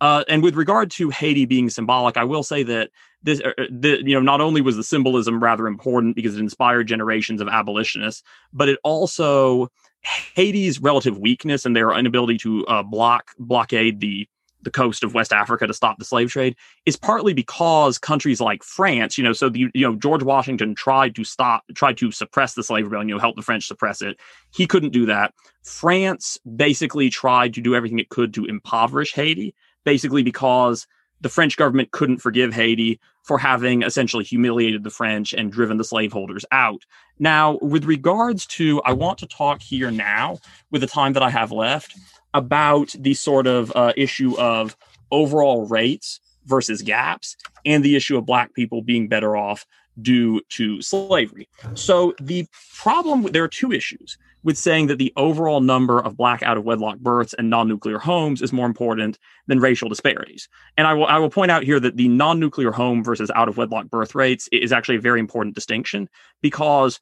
[0.00, 2.90] Uh, and with regard to Haiti being symbolic, I will say that
[3.22, 6.88] this, uh, the, you know, not only was the symbolism rather important because it inspired
[6.88, 9.68] generations of abolitionists, but it also
[10.02, 14.28] Haiti's relative weakness and their inability to uh, block blockade the
[14.64, 16.56] the coast of West Africa to stop the slave trade
[16.86, 21.14] is partly because countries like France, you know, so the you know George Washington tried
[21.14, 24.18] to stop, tried to suppress the slave rebellion, you know, help the French suppress it.
[24.52, 25.32] He couldn't do that.
[25.62, 29.54] France basically tried to do everything it could to impoverish Haiti
[29.84, 30.86] basically because
[31.20, 35.84] the French government couldn't forgive Haiti for having essentially humiliated the French and driven the
[35.84, 36.82] slaveholders out.
[37.18, 40.38] Now, with regards to, I want to talk here now,
[40.70, 41.96] with the time that I have left,
[42.34, 44.76] about the sort of uh, issue of
[45.10, 49.64] overall rates versus gaps and the issue of Black people being better off
[50.02, 51.48] due to slavery.
[51.74, 56.42] So the problem, there are two issues with saying that the overall number of black
[56.42, 60.48] out of wedlock births and non-nuclear homes is more important than racial disparities.
[60.76, 63.56] And I will I will point out here that the non-nuclear home versus out of
[63.56, 66.08] wedlock birth rates is actually a very important distinction
[66.42, 67.00] because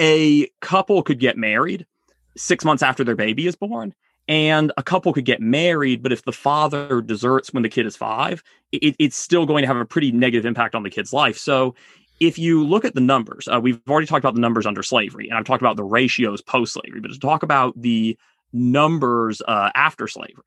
[0.00, 1.86] a couple could get married
[2.36, 3.94] 6 months after their baby is born
[4.28, 7.96] and a couple could get married but if the father deserts when the kid is
[7.96, 8.42] 5
[8.72, 11.36] it, it's still going to have a pretty negative impact on the kid's life.
[11.36, 11.74] So
[12.20, 15.28] if you look at the numbers, uh, we've already talked about the numbers under slavery,
[15.28, 18.16] and I've talked about the ratios post slavery, but to talk about the
[18.52, 20.44] numbers uh, after slavery,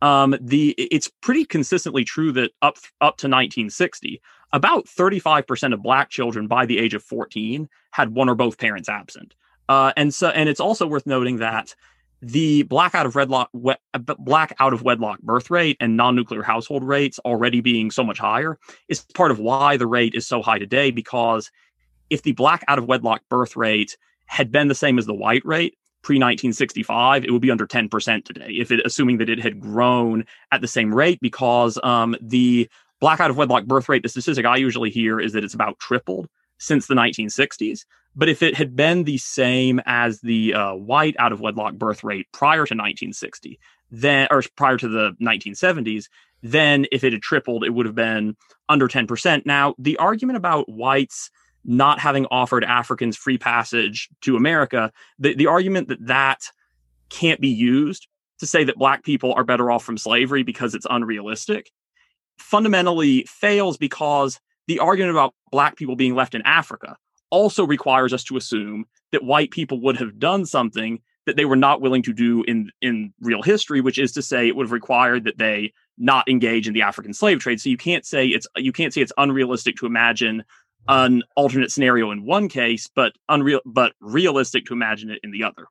[0.00, 4.20] um, the it's pretty consistently true that up up to 1960,
[4.52, 8.88] about 35% of black children by the age of 14 had one or both parents
[8.88, 9.34] absent.
[9.68, 11.74] Uh, and so, and it's also worth noting that
[12.22, 16.84] the black out of wedlock uh, black out of wedlock birth rate and non-nuclear household
[16.84, 18.58] rates already being so much higher
[18.88, 21.50] is part of why the rate is so high today because
[22.10, 23.96] if the black out of wedlock birth rate
[24.26, 28.24] had been the same as the white rate pre 1965 it would be under 10%
[28.24, 32.68] today if it assuming that it had grown at the same rate because um, the
[33.00, 35.76] black out of wedlock birth rate the statistic i usually hear is that it's about
[35.80, 37.80] tripled since the 1960s
[38.14, 42.04] but if it had been the same as the uh, white out of wedlock birth
[42.04, 43.58] rate prior to 1960,
[43.90, 46.06] then or prior to the 1970s,
[46.42, 48.36] Then, if it had tripled, it would have been
[48.68, 49.46] under 10%.
[49.46, 51.30] Now, the argument about whites
[51.64, 56.50] not having offered Africans free passage to America, the, the argument that that
[57.10, 58.08] can't be used
[58.40, 61.70] to say that black people are better off from slavery because it's unrealistic
[62.38, 66.96] fundamentally fails because the argument about black people being left in Africa
[67.32, 71.56] also requires us to assume that white people would have done something that they were
[71.56, 74.72] not willing to do in in real history which is to say it would have
[74.72, 78.46] required that they not engage in the african slave trade so you can't say it's
[78.56, 80.44] you can't say it's unrealistic to imagine
[80.88, 85.42] an alternate scenario in one case but unreal but realistic to imagine it in the
[85.42, 85.66] other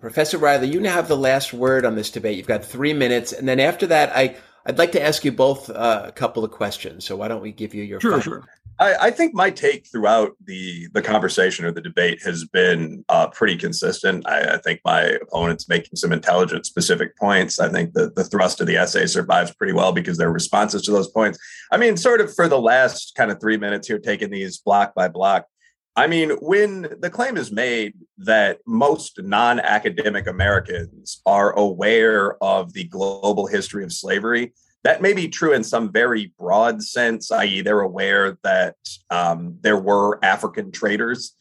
[0.00, 2.38] Professor Reilly, you now have the last word on this debate.
[2.38, 4.34] You've got three minutes, and then after that, I
[4.70, 7.04] I'd like to ask you both uh, a couple of questions.
[7.04, 8.22] So why don't we give you your sure, final?
[8.22, 8.44] sure.
[8.78, 13.26] I, I, think my take throughout the the conversation or the debate has been uh,
[13.26, 14.28] pretty consistent.
[14.28, 17.58] I, I, think my opponent's making some intelligent, specific points.
[17.58, 20.92] I think the the thrust of the essay survives pretty well because their responses to
[20.92, 21.36] those points.
[21.72, 24.94] I mean, sort of for the last kind of three minutes here, taking these block
[24.94, 25.46] by block.
[25.96, 32.72] I mean, when the claim is made that most non academic Americans are aware of
[32.72, 34.52] the global history of slavery,
[34.84, 38.76] that may be true in some very broad sense, i.e., they're aware that
[39.10, 41.34] um, there were African traders.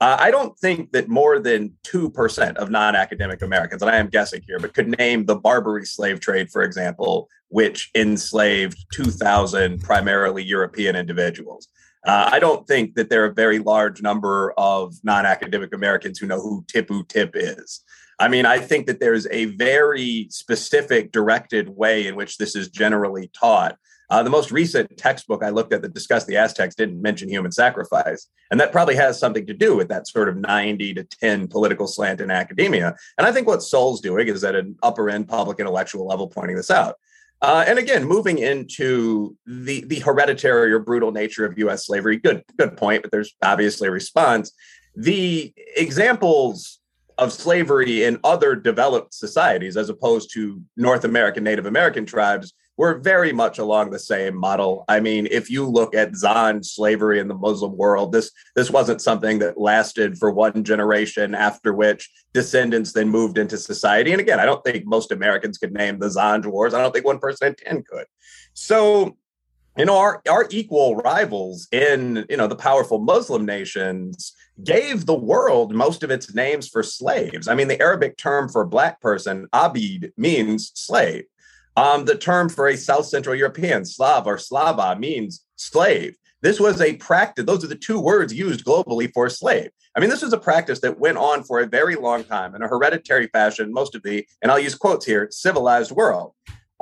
[0.00, 4.08] Uh, I don't think that more than 2% of non academic Americans, and I am
[4.08, 10.42] guessing here, but could name the Barbary slave trade, for example, which enslaved 2,000 primarily
[10.42, 11.68] European individuals.
[12.06, 16.18] Uh, I don't think that there are a very large number of non academic Americans
[16.18, 17.80] who know who Tipu Tip is.
[18.20, 22.68] I mean, I think that there's a very specific, directed way in which this is
[22.68, 23.76] generally taught.
[24.08, 27.50] Uh, the most recent textbook I looked at that discussed the Aztecs didn't mention human
[27.50, 28.28] sacrifice.
[28.52, 31.88] And that probably has something to do with that sort of 90 to 10 political
[31.88, 32.94] slant in academia.
[33.18, 36.56] And I think what Sowell's doing is at an upper end public intellectual level pointing
[36.56, 36.94] this out.
[37.42, 41.86] Uh, and again, moving into the the hereditary or brutal nature of U.S.
[41.86, 44.52] slavery, good good point, but there's obviously a response.
[44.94, 46.80] The examples
[47.18, 52.98] of slavery in other developed societies, as opposed to North American Native American tribes, were
[52.98, 54.84] very much along the same model.
[54.88, 59.00] I mean, if you look at Zanj slavery in the Muslim world, this this wasn't
[59.00, 64.12] something that lasted for one generation, after which descendants then moved into society.
[64.12, 66.74] And again, I don't think most Americans could name the Zanj Wars.
[66.74, 68.06] I don't think one person in ten could.
[68.52, 69.16] So,
[69.78, 75.14] you know, our our equal rivals in you know the powerful Muslim nations gave the
[75.14, 77.48] world most of its names for slaves.
[77.48, 81.24] I mean, the Arabic term for black person, abid, means slave.
[81.76, 86.16] Um, the term for a South Central European, Slav or Slava, means slave.
[86.42, 87.44] This was a practice.
[87.44, 89.70] Those are the two words used globally for slave.
[89.96, 92.62] I mean, this was a practice that went on for a very long time in
[92.62, 96.32] a hereditary fashion, most of the, and I'll use quotes here, civilized world.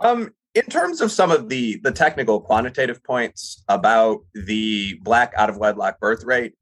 [0.02, 5.50] Um, in terms of some of the the technical quantitative points about the black out
[5.50, 6.54] of wedlock birth rate,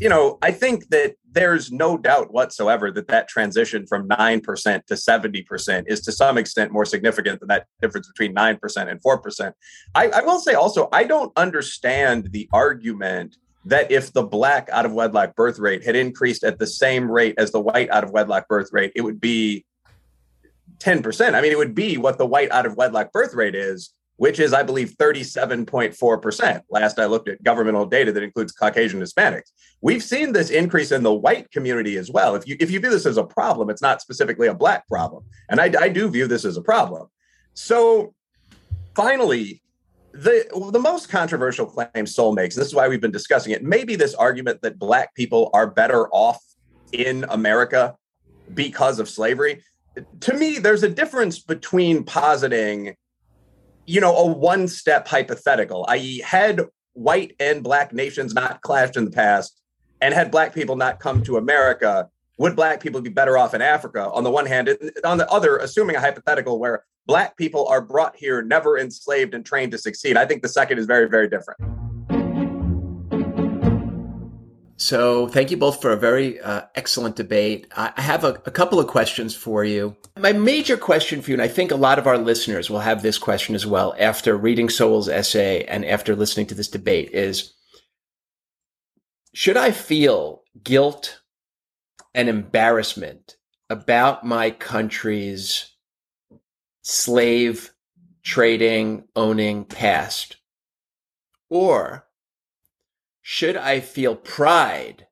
[0.00, 4.94] you know, I think that there's no doubt whatsoever that that transition from 9% to
[4.94, 9.52] 70% is to some extent more significant than that difference between 9% and 4%.
[9.94, 13.36] I, I will say also, I don't understand the argument
[13.66, 17.34] that if the black out of wedlock birth rate had increased at the same rate
[17.36, 19.66] as the white out of wedlock birth rate, it would be
[20.78, 21.34] 10%.
[21.34, 24.40] I mean, it would be what the white out of wedlock birth rate is which
[24.40, 26.62] is, I believe, 37.4%.
[26.70, 29.50] Last I looked at governmental data that includes Caucasian Hispanics.
[29.82, 32.34] We've seen this increase in the white community as well.
[32.34, 35.24] If you if you view this as a problem, it's not specifically a black problem.
[35.50, 37.08] And I, I do view this as a problem.
[37.54, 38.14] So
[38.94, 39.62] finally,
[40.12, 43.62] the the most controversial claim Sowell makes, and this is why we've been discussing it,
[43.62, 46.42] maybe this argument that black people are better off
[46.92, 47.94] in America
[48.54, 49.62] because of slavery.
[50.20, 52.96] To me, there's a difference between positing
[53.86, 56.62] you know, a one step hypothetical, i.e., had
[56.94, 59.60] white and black nations not clashed in the past
[60.00, 62.08] and had black people not come to America,
[62.38, 64.10] would black people be better off in Africa?
[64.10, 67.80] On the one hand, And on the other, assuming a hypothetical where black people are
[67.80, 71.28] brought here, never enslaved and trained to succeed, I think the second is very, very
[71.28, 71.60] different.
[74.78, 77.66] So, thank you both for a very uh, excellent debate.
[77.74, 79.96] I have a, a, couple of questions for you.
[80.18, 83.00] My major question for you, and I think a lot of our listeners will have
[83.00, 87.54] this question as well after reading Sowell's essay and after listening to this debate, is
[89.32, 91.20] Should I feel guilt
[92.14, 93.36] and embarrassment
[93.70, 95.70] about my country's
[96.82, 97.72] slave
[98.22, 100.36] trading, owning past?
[101.48, 102.05] Or
[103.28, 105.08] should I feel pride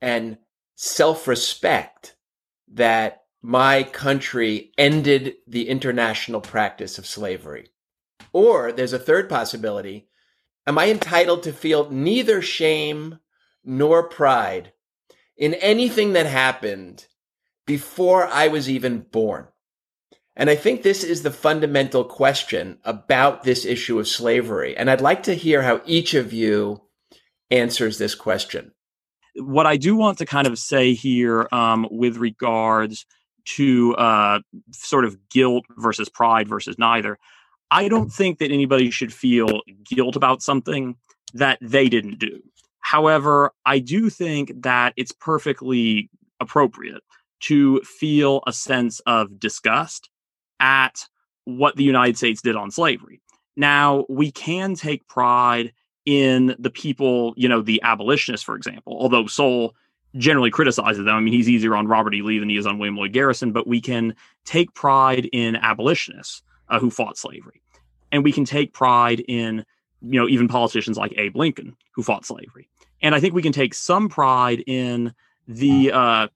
[0.00, 0.38] and
[0.74, 2.16] self respect
[2.72, 7.68] that my country ended the international practice of slavery?
[8.32, 10.08] Or there's a third possibility.
[10.66, 13.18] Am I entitled to feel neither shame
[13.62, 14.72] nor pride
[15.36, 17.04] in anything that happened
[17.66, 19.48] before I was even born?
[20.34, 24.74] And I think this is the fundamental question about this issue of slavery.
[24.74, 26.80] And I'd like to hear how each of you
[27.52, 28.72] answers this question.
[29.36, 33.06] What I do want to kind of say here um, with regards
[33.44, 34.40] to uh,
[34.72, 37.18] sort of guilt versus pride versus neither,
[37.70, 40.96] I don't think that anybody should feel guilt about something
[41.34, 42.42] that they didn't do.
[42.80, 47.02] However, I do think that it's perfectly appropriate
[47.40, 50.10] to feel a sense of disgust
[50.60, 51.06] at
[51.44, 53.20] what the United States did on slavery.
[53.56, 55.72] Now, we can take pride
[56.04, 59.74] in the people, you know, the abolitionists, for example, although Sowell
[60.16, 61.14] generally criticizes them.
[61.14, 62.22] I mean, he's easier on Robert E.
[62.22, 66.42] Lee than he is on William Lloyd Garrison, but we can take pride in abolitionists
[66.68, 67.62] uh, who fought slavery.
[68.10, 69.64] And we can take pride in,
[70.02, 72.68] you know, even politicians like Abe Lincoln who fought slavery.
[73.00, 75.14] And I think we can take some pride in
[75.48, 76.28] the uh,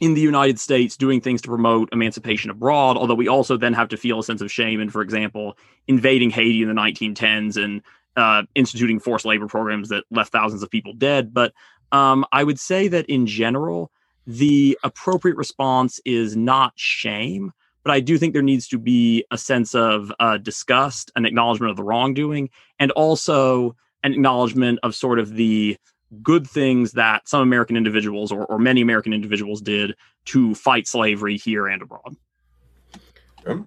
[0.00, 3.88] in the United States doing things to promote emancipation abroad, although we also then have
[3.88, 5.56] to feel a sense of shame in, for example,
[5.86, 7.82] invading Haiti in the 1910s and
[8.16, 11.32] uh, instituting forced labor programs that left thousands of people dead.
[11.34, 11.52] But
[11.92, 13.90] um, I would say that in general,
[14.26, 17.52] the appropriate response is not shame,
[17.84, 21.70] but I do think there needs to be a sense of uh, disgust, an acknowledgement
[21.70, 25.76] of the wrongdoing, and also an acknowledgement of sort of the
[26.22, 29.94] good things that some American individuals or, or many American individuals did
[30.24, 32.16] to fight slavery here and abroad.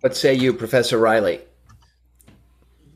[0.02, 1.40] What say you, Professor Reilly?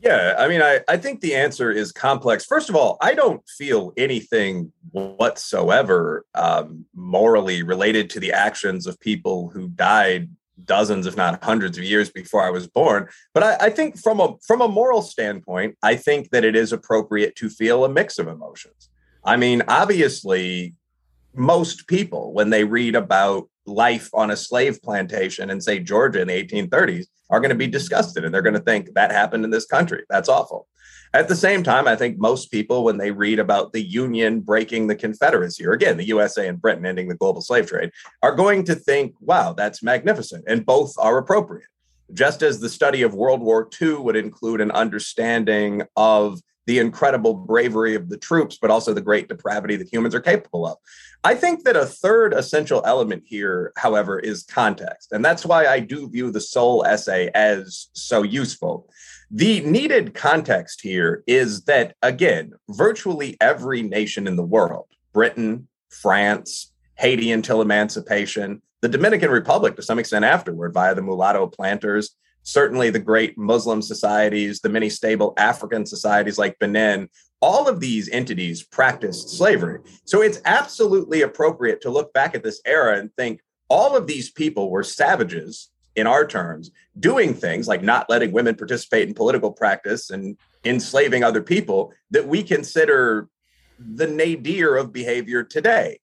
[0.04, 2.44] Yeah, I mean, I, I think the answer is complex.
[2.44, 9.00] First of all, I don't feel anything whatsoever um, morally related to the actions of
[9.00, 10.28] people who died
[10.66, 13.08] dozens, if not hundreds of years before I was born.
[13.32, 16.72] But I, I think from a from a moral standpoint, I think that it is
[16.72, 18.90] appropriate to feel a mix of emotions.
[19.24, 20.74] I mean, obviously,
[21.34, 26.28] most people, when they read about life on a slave plantation in, say, Georgia in
[26.28, 29.50] the 1830s, are going to be disgusted and they're going to think that happened in
[29.50, 30.04] this country.
[30.08, 30.68] That's awful.
[31.14, 34.88] At the same time, I think most people, when they read about the Union breaking
[34.88, 37.92] the Confederacy, or again, the USA and Britain ending the global slave trade,
[38.22, 40.44] are going to think, wow, that's magnificent.
[40.48, 41.68] And both are appropriate.
[42.12, 47.34] Just as the study of World War II would include an understanding of the incredible
[47.34, 50.78] bravery of the troops, but also the great depravity that humans are capable of.
[51.22, 55.12] I think that a third essential element here, however, is context.
[55.12, 58.88] And that's why I do view the Sowell essay as so useful.
[59.30, 66.72] The needed context here is that, again, virtually every nation in the world, Britain, France,
[66.96, 72.90] Haiti until emancipation, the Dominican Republic to some extent afterward via the mulatto planters, certainly
[72.90, 77.08] the great Muslim societies, the many stable African societies like Benin,
[77.40, 79.80] all of these entities practiced slavery.
[80.04, 84.30] So it's absolutely appropriate to look back at this era and think all of these
[84.30, 89.52] people were savages in our terms, doing things like not letting women participate in political
[89.52, 93.28] practice and enslaving other people that we consider
[93.78, 95.98] the nadir of behavior today.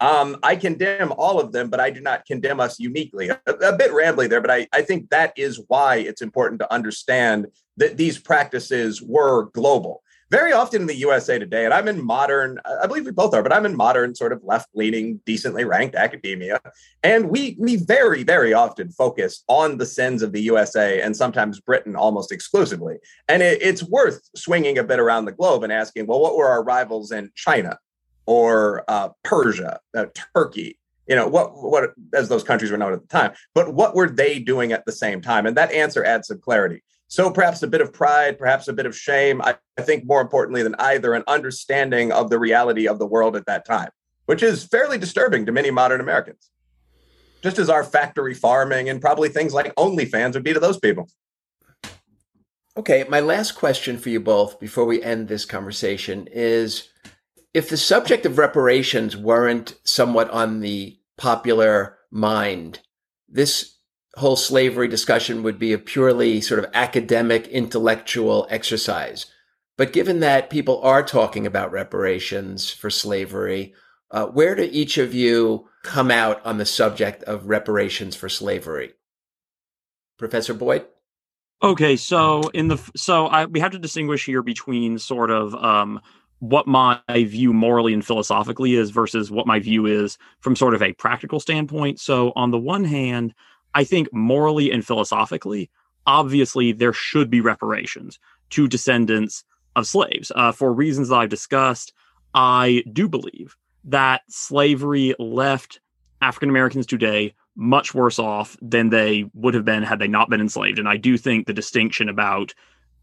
[0.00, 3.28] Um, I condemn all of them, but I do not condemn us uniquely.
[3.28, 6.72] A, a, bit rambly there, but I, I think that is why it's important to
[6.72, 7.46] understand
[7.78, 10.02] that these practices were global.
[10.30, 13.42] Very often in the USA today, and I'm in modern, I believe we both are,
[13.42, 16.60] but I'm in modern, sort of left leaning, decently ranked academia.
[17.02, 21.60] And we, we very, very often focus on the sins of the USA and sometimes
[21.60, 22.98] Britain almost exclusively.
[23.26, 26.48] And it, it's worth swinging a bit around the globe and asking, well, what were
[26.48, 27.78] our rivals in China?
[28.28, 30.04] Or uh, Persia, uh,
[30.34, 33.94] Turkey, you know what what as those countries were known at the time but what
[33.94, 35.46] were they doing at the same time?
[35.46, 36.82] And that answer adds some clarity.
[37.08, 40.20] So perhaps a bit of pride perhaps a bit of shame I, I, think more
[40.20, 43.88] importantly than either an understanding of the reality of the world at that time
[44.26, 46.50] which is fairly disturbing to many modern americans.
[47.42, 51.08] Just as our factory farming and probably things like onlyfans would be to those people.
[52.76, 56.90] Okay my last question for you both before we end this conversation is
[57.54, 62.80] if the subject of reparations weren't somewhat on the popular mind,
[63.28, 63.78] this
[64.16, 69.26] whole slavery discussion would be a purely sort of academic, intellectual exercise.
[69.76, 73.74] But given that people are talking about reparations for slavery,
[74.10, 78.94] uh, where do each of you come out on the subject of reparations for slavery?
[80.18, 80.84] Professor Boyd?
[81.62, 86.00] Okay, so in the so I we have to distinguish here between sort of um,
[86.40, 90.82] what my view morally and philosophically is versus what my view is from sort of
[90.82, 91.98] a practical standpoint.
[92.00, 93.34] So, on the one hand,
[93.74, 95.70] I think morally and philosophically,
[96.06, 98.18] obviously, there should be reparations
[98.50, 99.44] to descendants
[99.76, 100.32] of slaves.
[100.34, 101.92] Uh, for reasons that I've discussed,
[102.34, 105.80] I do believe that slavery left
[106.20, 110.40] African Americans today much worse off than they would have been had they not been
[110.40, 110.78] enslaved.
[110.78, 112.54] And I do think the distinction about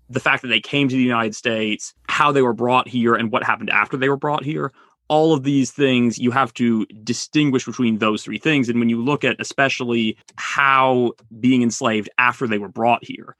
[0.09, 3.31] the fact that they came to the United States, how they were brought here, and
[3.31, 4.71] what happened after they were brought here.
[5.07, 8.69] All of these things, you have to distinguish between those three things.
[8.69, 13.35] And when you look at especially how being enslaved after they were brought here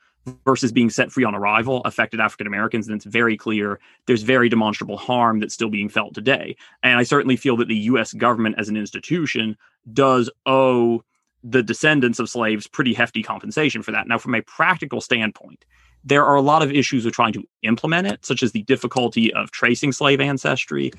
[0.45, 4.47] versus being set free on arrival affected African Americans, then it's very clear there's very
[4.47, 6.55] demonstrable harm that's still being felt today.
[6.83, 9.57] And I certainly feel that the US government as an institution
[9.91, 11.03] does owe
[11.43, 14.07] the descendants of slaves pretty hefty compensation for that.
[14.07, 15.63] Now, from a practical standpoint,
[16.05, 19.33] there are a lot of issues with trying to implement it, such as the difficulty
[19.33, 20.91] of tracing slave ancestry,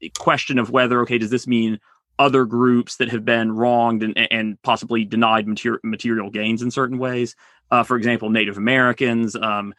[0.00, 1.78] the question of whether, okay, does this mean
[2.18, 6.98] other groups that have been wronged and, and possibly denied mater- material gains in certain
[6.98, 7.34] ways?
[7.70, 9.74] Uh, for example, Native Americans, um,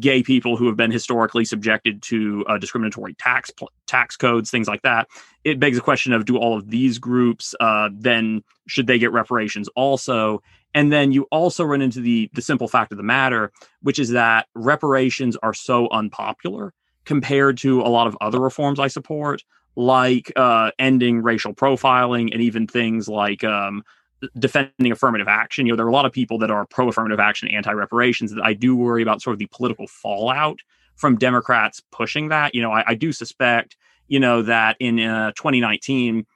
[0.00, 4.66] gay people who have been historically subjected to uh, discriminatory tax pl- tax codes, things
[4.66, 5.06] like that.
[5.44, 9.12] It begs the question of do all of these groups uh, then should they get
[9.12, 10.42] reparations also?
[10.74, 13.52] And then you also run into the the simple fact of the matter,
[13.82, 18.88] which is that reparations are so unpopular compared to a lot of other reforms I
[18.88, 19.42] support,
[19.76, 23.82] like uh, ending racial profiling and even things like um,
[24.38, 25.66] defending affirmative action.
[25.66, 28.34] You know, there are a lot of people that are pro affirmative action, anti reparations.
[28.34, 30.58] That I do worry about sort of the political fallout
[30.96, 32.54] from Democrats pushing that.
[32.54, 33.76] You know, I, I do suspect,
[34.08, 36.26] you know, that in uh, 2019,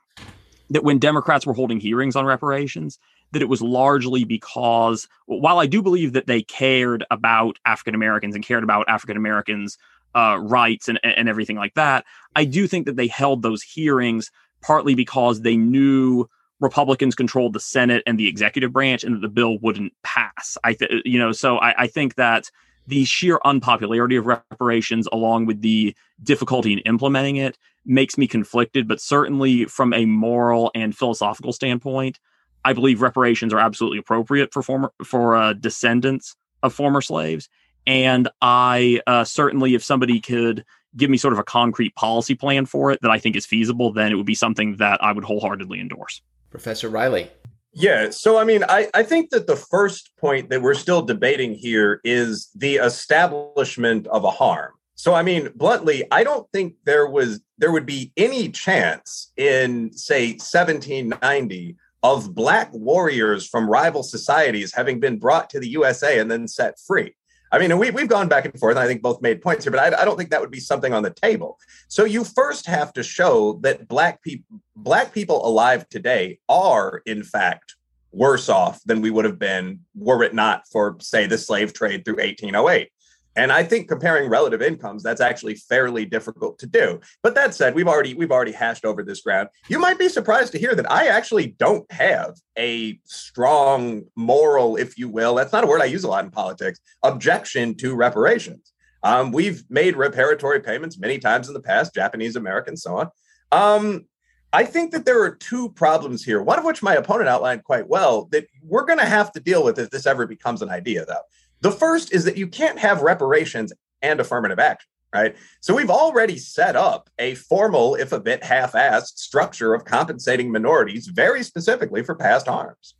[0.70, 2.98] that when Democrats were holding hearings on reparations,
[3.32, 8.34] that it was largely because while I do believe that they cared about African Americans
[8.34, 9.76] and cared about African Americans'
[10.14, 12.04] uh, rights and, and everything like that,
[12.34, 14.30] I do think that they held those hearings
[14.62, 16.28] partly because they knew
[16.60, 20.58] Republicans controlled the Senate and the executive branch and that the bill wouldn't pass.
[20.64, 22.50] I th- you know, so I, I think that
[22.88, 28.88] the sheer unpopularity of reparations along with the difficulty in implementing it makes me conflicted
[28.88, 32.18] but certainly from a moral and philosophical standpoint
[32.64, 37.48] I believe reparations are absolutely appropriate for former for uh, descendants of former slaves,
[37.86, 40.64] and I uh, certainly, if somebody could
[40.96, 43.92] give me sort of a concrete policy plan for it that I think is feasible,
[43.92, 46.22] then it would be something that I would wholeheartedly endorse.
[46.50, 47.30] Professor Reilly.
[47.72, 48.10] Yeah.
[48.10, 52.00] So, I mean, I, I think that the first point that we're still debating here
[52.02, 54.72] is the establishment of a harm.
[54.94, 59.92] So, I mean, bluntly, I don't think there was there would be any chance in,
[59.92, 66.30] say, 1790 of black warriors from rival societies having been brought to the USA and
[66.30, 67.14] then set free.
[67.50, 69.70] I mean, we, we've gone back and forth, and I think both made points here,
[69.70, 71.58] but I, I don't think that would be something on the table.
[71.88, 77.22] So you first have to show that black people black people alive today are, in
[77.24, 77.74] fact,
[78.12, 82.04] worse off than we would have been were it not for, say, the slave trade
[82.04, 82.90] through 1808.
[83.38, 87.00] And I think comparing relative incomes, that's actually fairly difficult to do.
[87.22, 89.48] But that said, we've already we've already hashed over this ground.
[89.68, 94.98] You might be surprised to hear that I actually don't have a strong moral, if
[94.98, 98.72] you will, that's not a word I use a lot in politics, objection to reparations.
[99.04, 103.10] Um, we've made reparatory payments many times in the past, Japanese Americans, so on.
[103.52, 104.06] Um,
[104.52, 107.86] I think that there are two problems here, one of which my opponent outlined quite
[107.86, 111.04] well that we're going to have to deal with if this ever becomes an idea,
[111.04, 111.22] though.
[111.60, 115.36] The first is that you can't have reparations and affirmative action, right?
[115.60, 120.52] So we've already set up a formal, if a bit half assed, structure of compensating
[120.52, 122.94] minorities very specifically for past harms.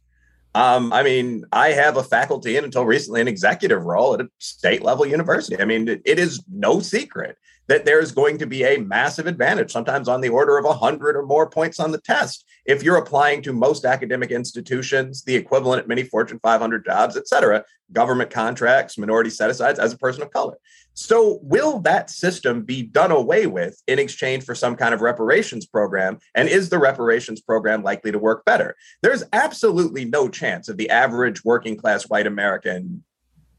[0.55, 4.29] Um, I mean, I have a faculty and until recently an executive role at a
[4.39, 5.61] state level university.
[5.61, 7.37] I mean, it, it is no secret
[7.69, 11.25] that there's going to be a massive advantage, sometimes on the order of 100 or
[11.25, 15.89] more points on the test, if you're applying to most academic institutions, the equivalent at
[15.89, 20.31] many Fortune 500 jobs, et cetera, government contracts, minority set asides as a person of
[20.31, 20.57] color.
[20.95, 25.65] So, will that system be done away with in exchange for some kind of reparations
[25.65, 26.19] program?
[26.35, 28.75] And is the reparations program likely to work better?
[29.01, 33.05] There's absolutely no chance of the average working class white American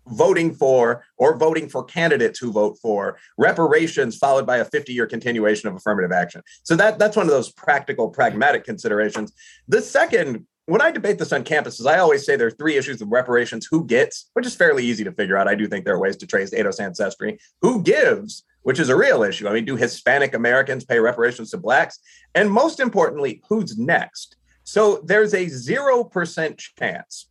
[0.10, 5.08] voting for or voting for candidates who vote for reparations followed by a 50 year
[5.08, 6.42] continuation of affirmative action.
[6.64, 9.34] So that that's one of those practical pragmatic considerations.
[9.68, 13.02] The second when i debate this on campuses i always say there are three issues
[13.02, 13.68] of reparations.
[13.70, 15.48] Who gets which is fairly easy to figure out.
[15.48, 17.40] I do think there are ways to trace ADOS ancestry.
[17.62, 19.48] Who gives which is a real issue.
[19.48, 22.00] I mean do hispanic americans pay reparations to blacks?
[22.36, 24.36] And most importantly who's next?
[24.64, 27.29] So there's a 0% chance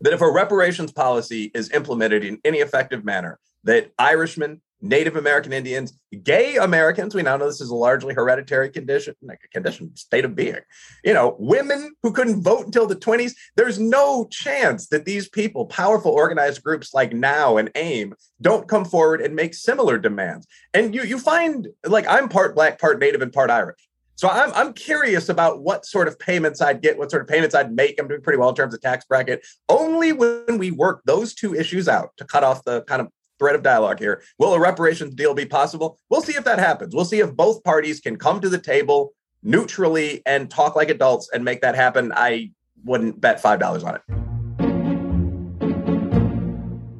[0.00, 5.52] that if a reparations policy is implemented in any effective manner, that Irishmen, Native American
[5.52, 7.14] Indians, gay Americans.
[7.14, 10.60] We now know this is a largely hereditary condition, like a condition state of being.
[11.04, 13.32] You know, women who couldn't vote until the 20s.
[13.56, 18.84] There's no chance that these people, powerful organized groups like NOW and AIM, don't come
[18.84, 20.46] forward and make similar demands.
[20.72, 23.87] And you you find like I'm part black, part native, and part Irish.
[24.18, 27.54] So I'm I'm curious about what sort of payments I'd get, what sort of payments
[27.54, 28.00] I'd make.
[28.00, 29.46] I'm doing pretty well in terms of tax bracket.
[29.68, 33.06] Only when we work those two issues out to cut off the kind of
[33.38, 34.24] thread of dialogue here.
[34.36, 36.00] Will a reparations deal be possible?
[36.10, 36.96] We'll see if that happens.
[36.96, 39.12] We'll see if both parties can come to the table
[39.44, 42.10] neutrally and talk like adults and make that happen.
[42.12, 42.50] I
[42.84, 44.02] wouldn't bet $5 on it.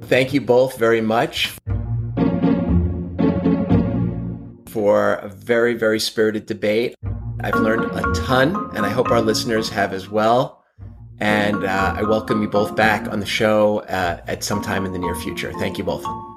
[0.07, 1.53] Thank you both very much
[4.79, 6.95] for a very, very spirited debate.
[7.41, 10.65] I've learned a ton, and I hope our listeners have as well.
[11.19, 14.93] And uh, I welcome you both back on the show uh, at some time in
[14.93, 15.53] the near future.
[15.55, 16.28] Thank you both.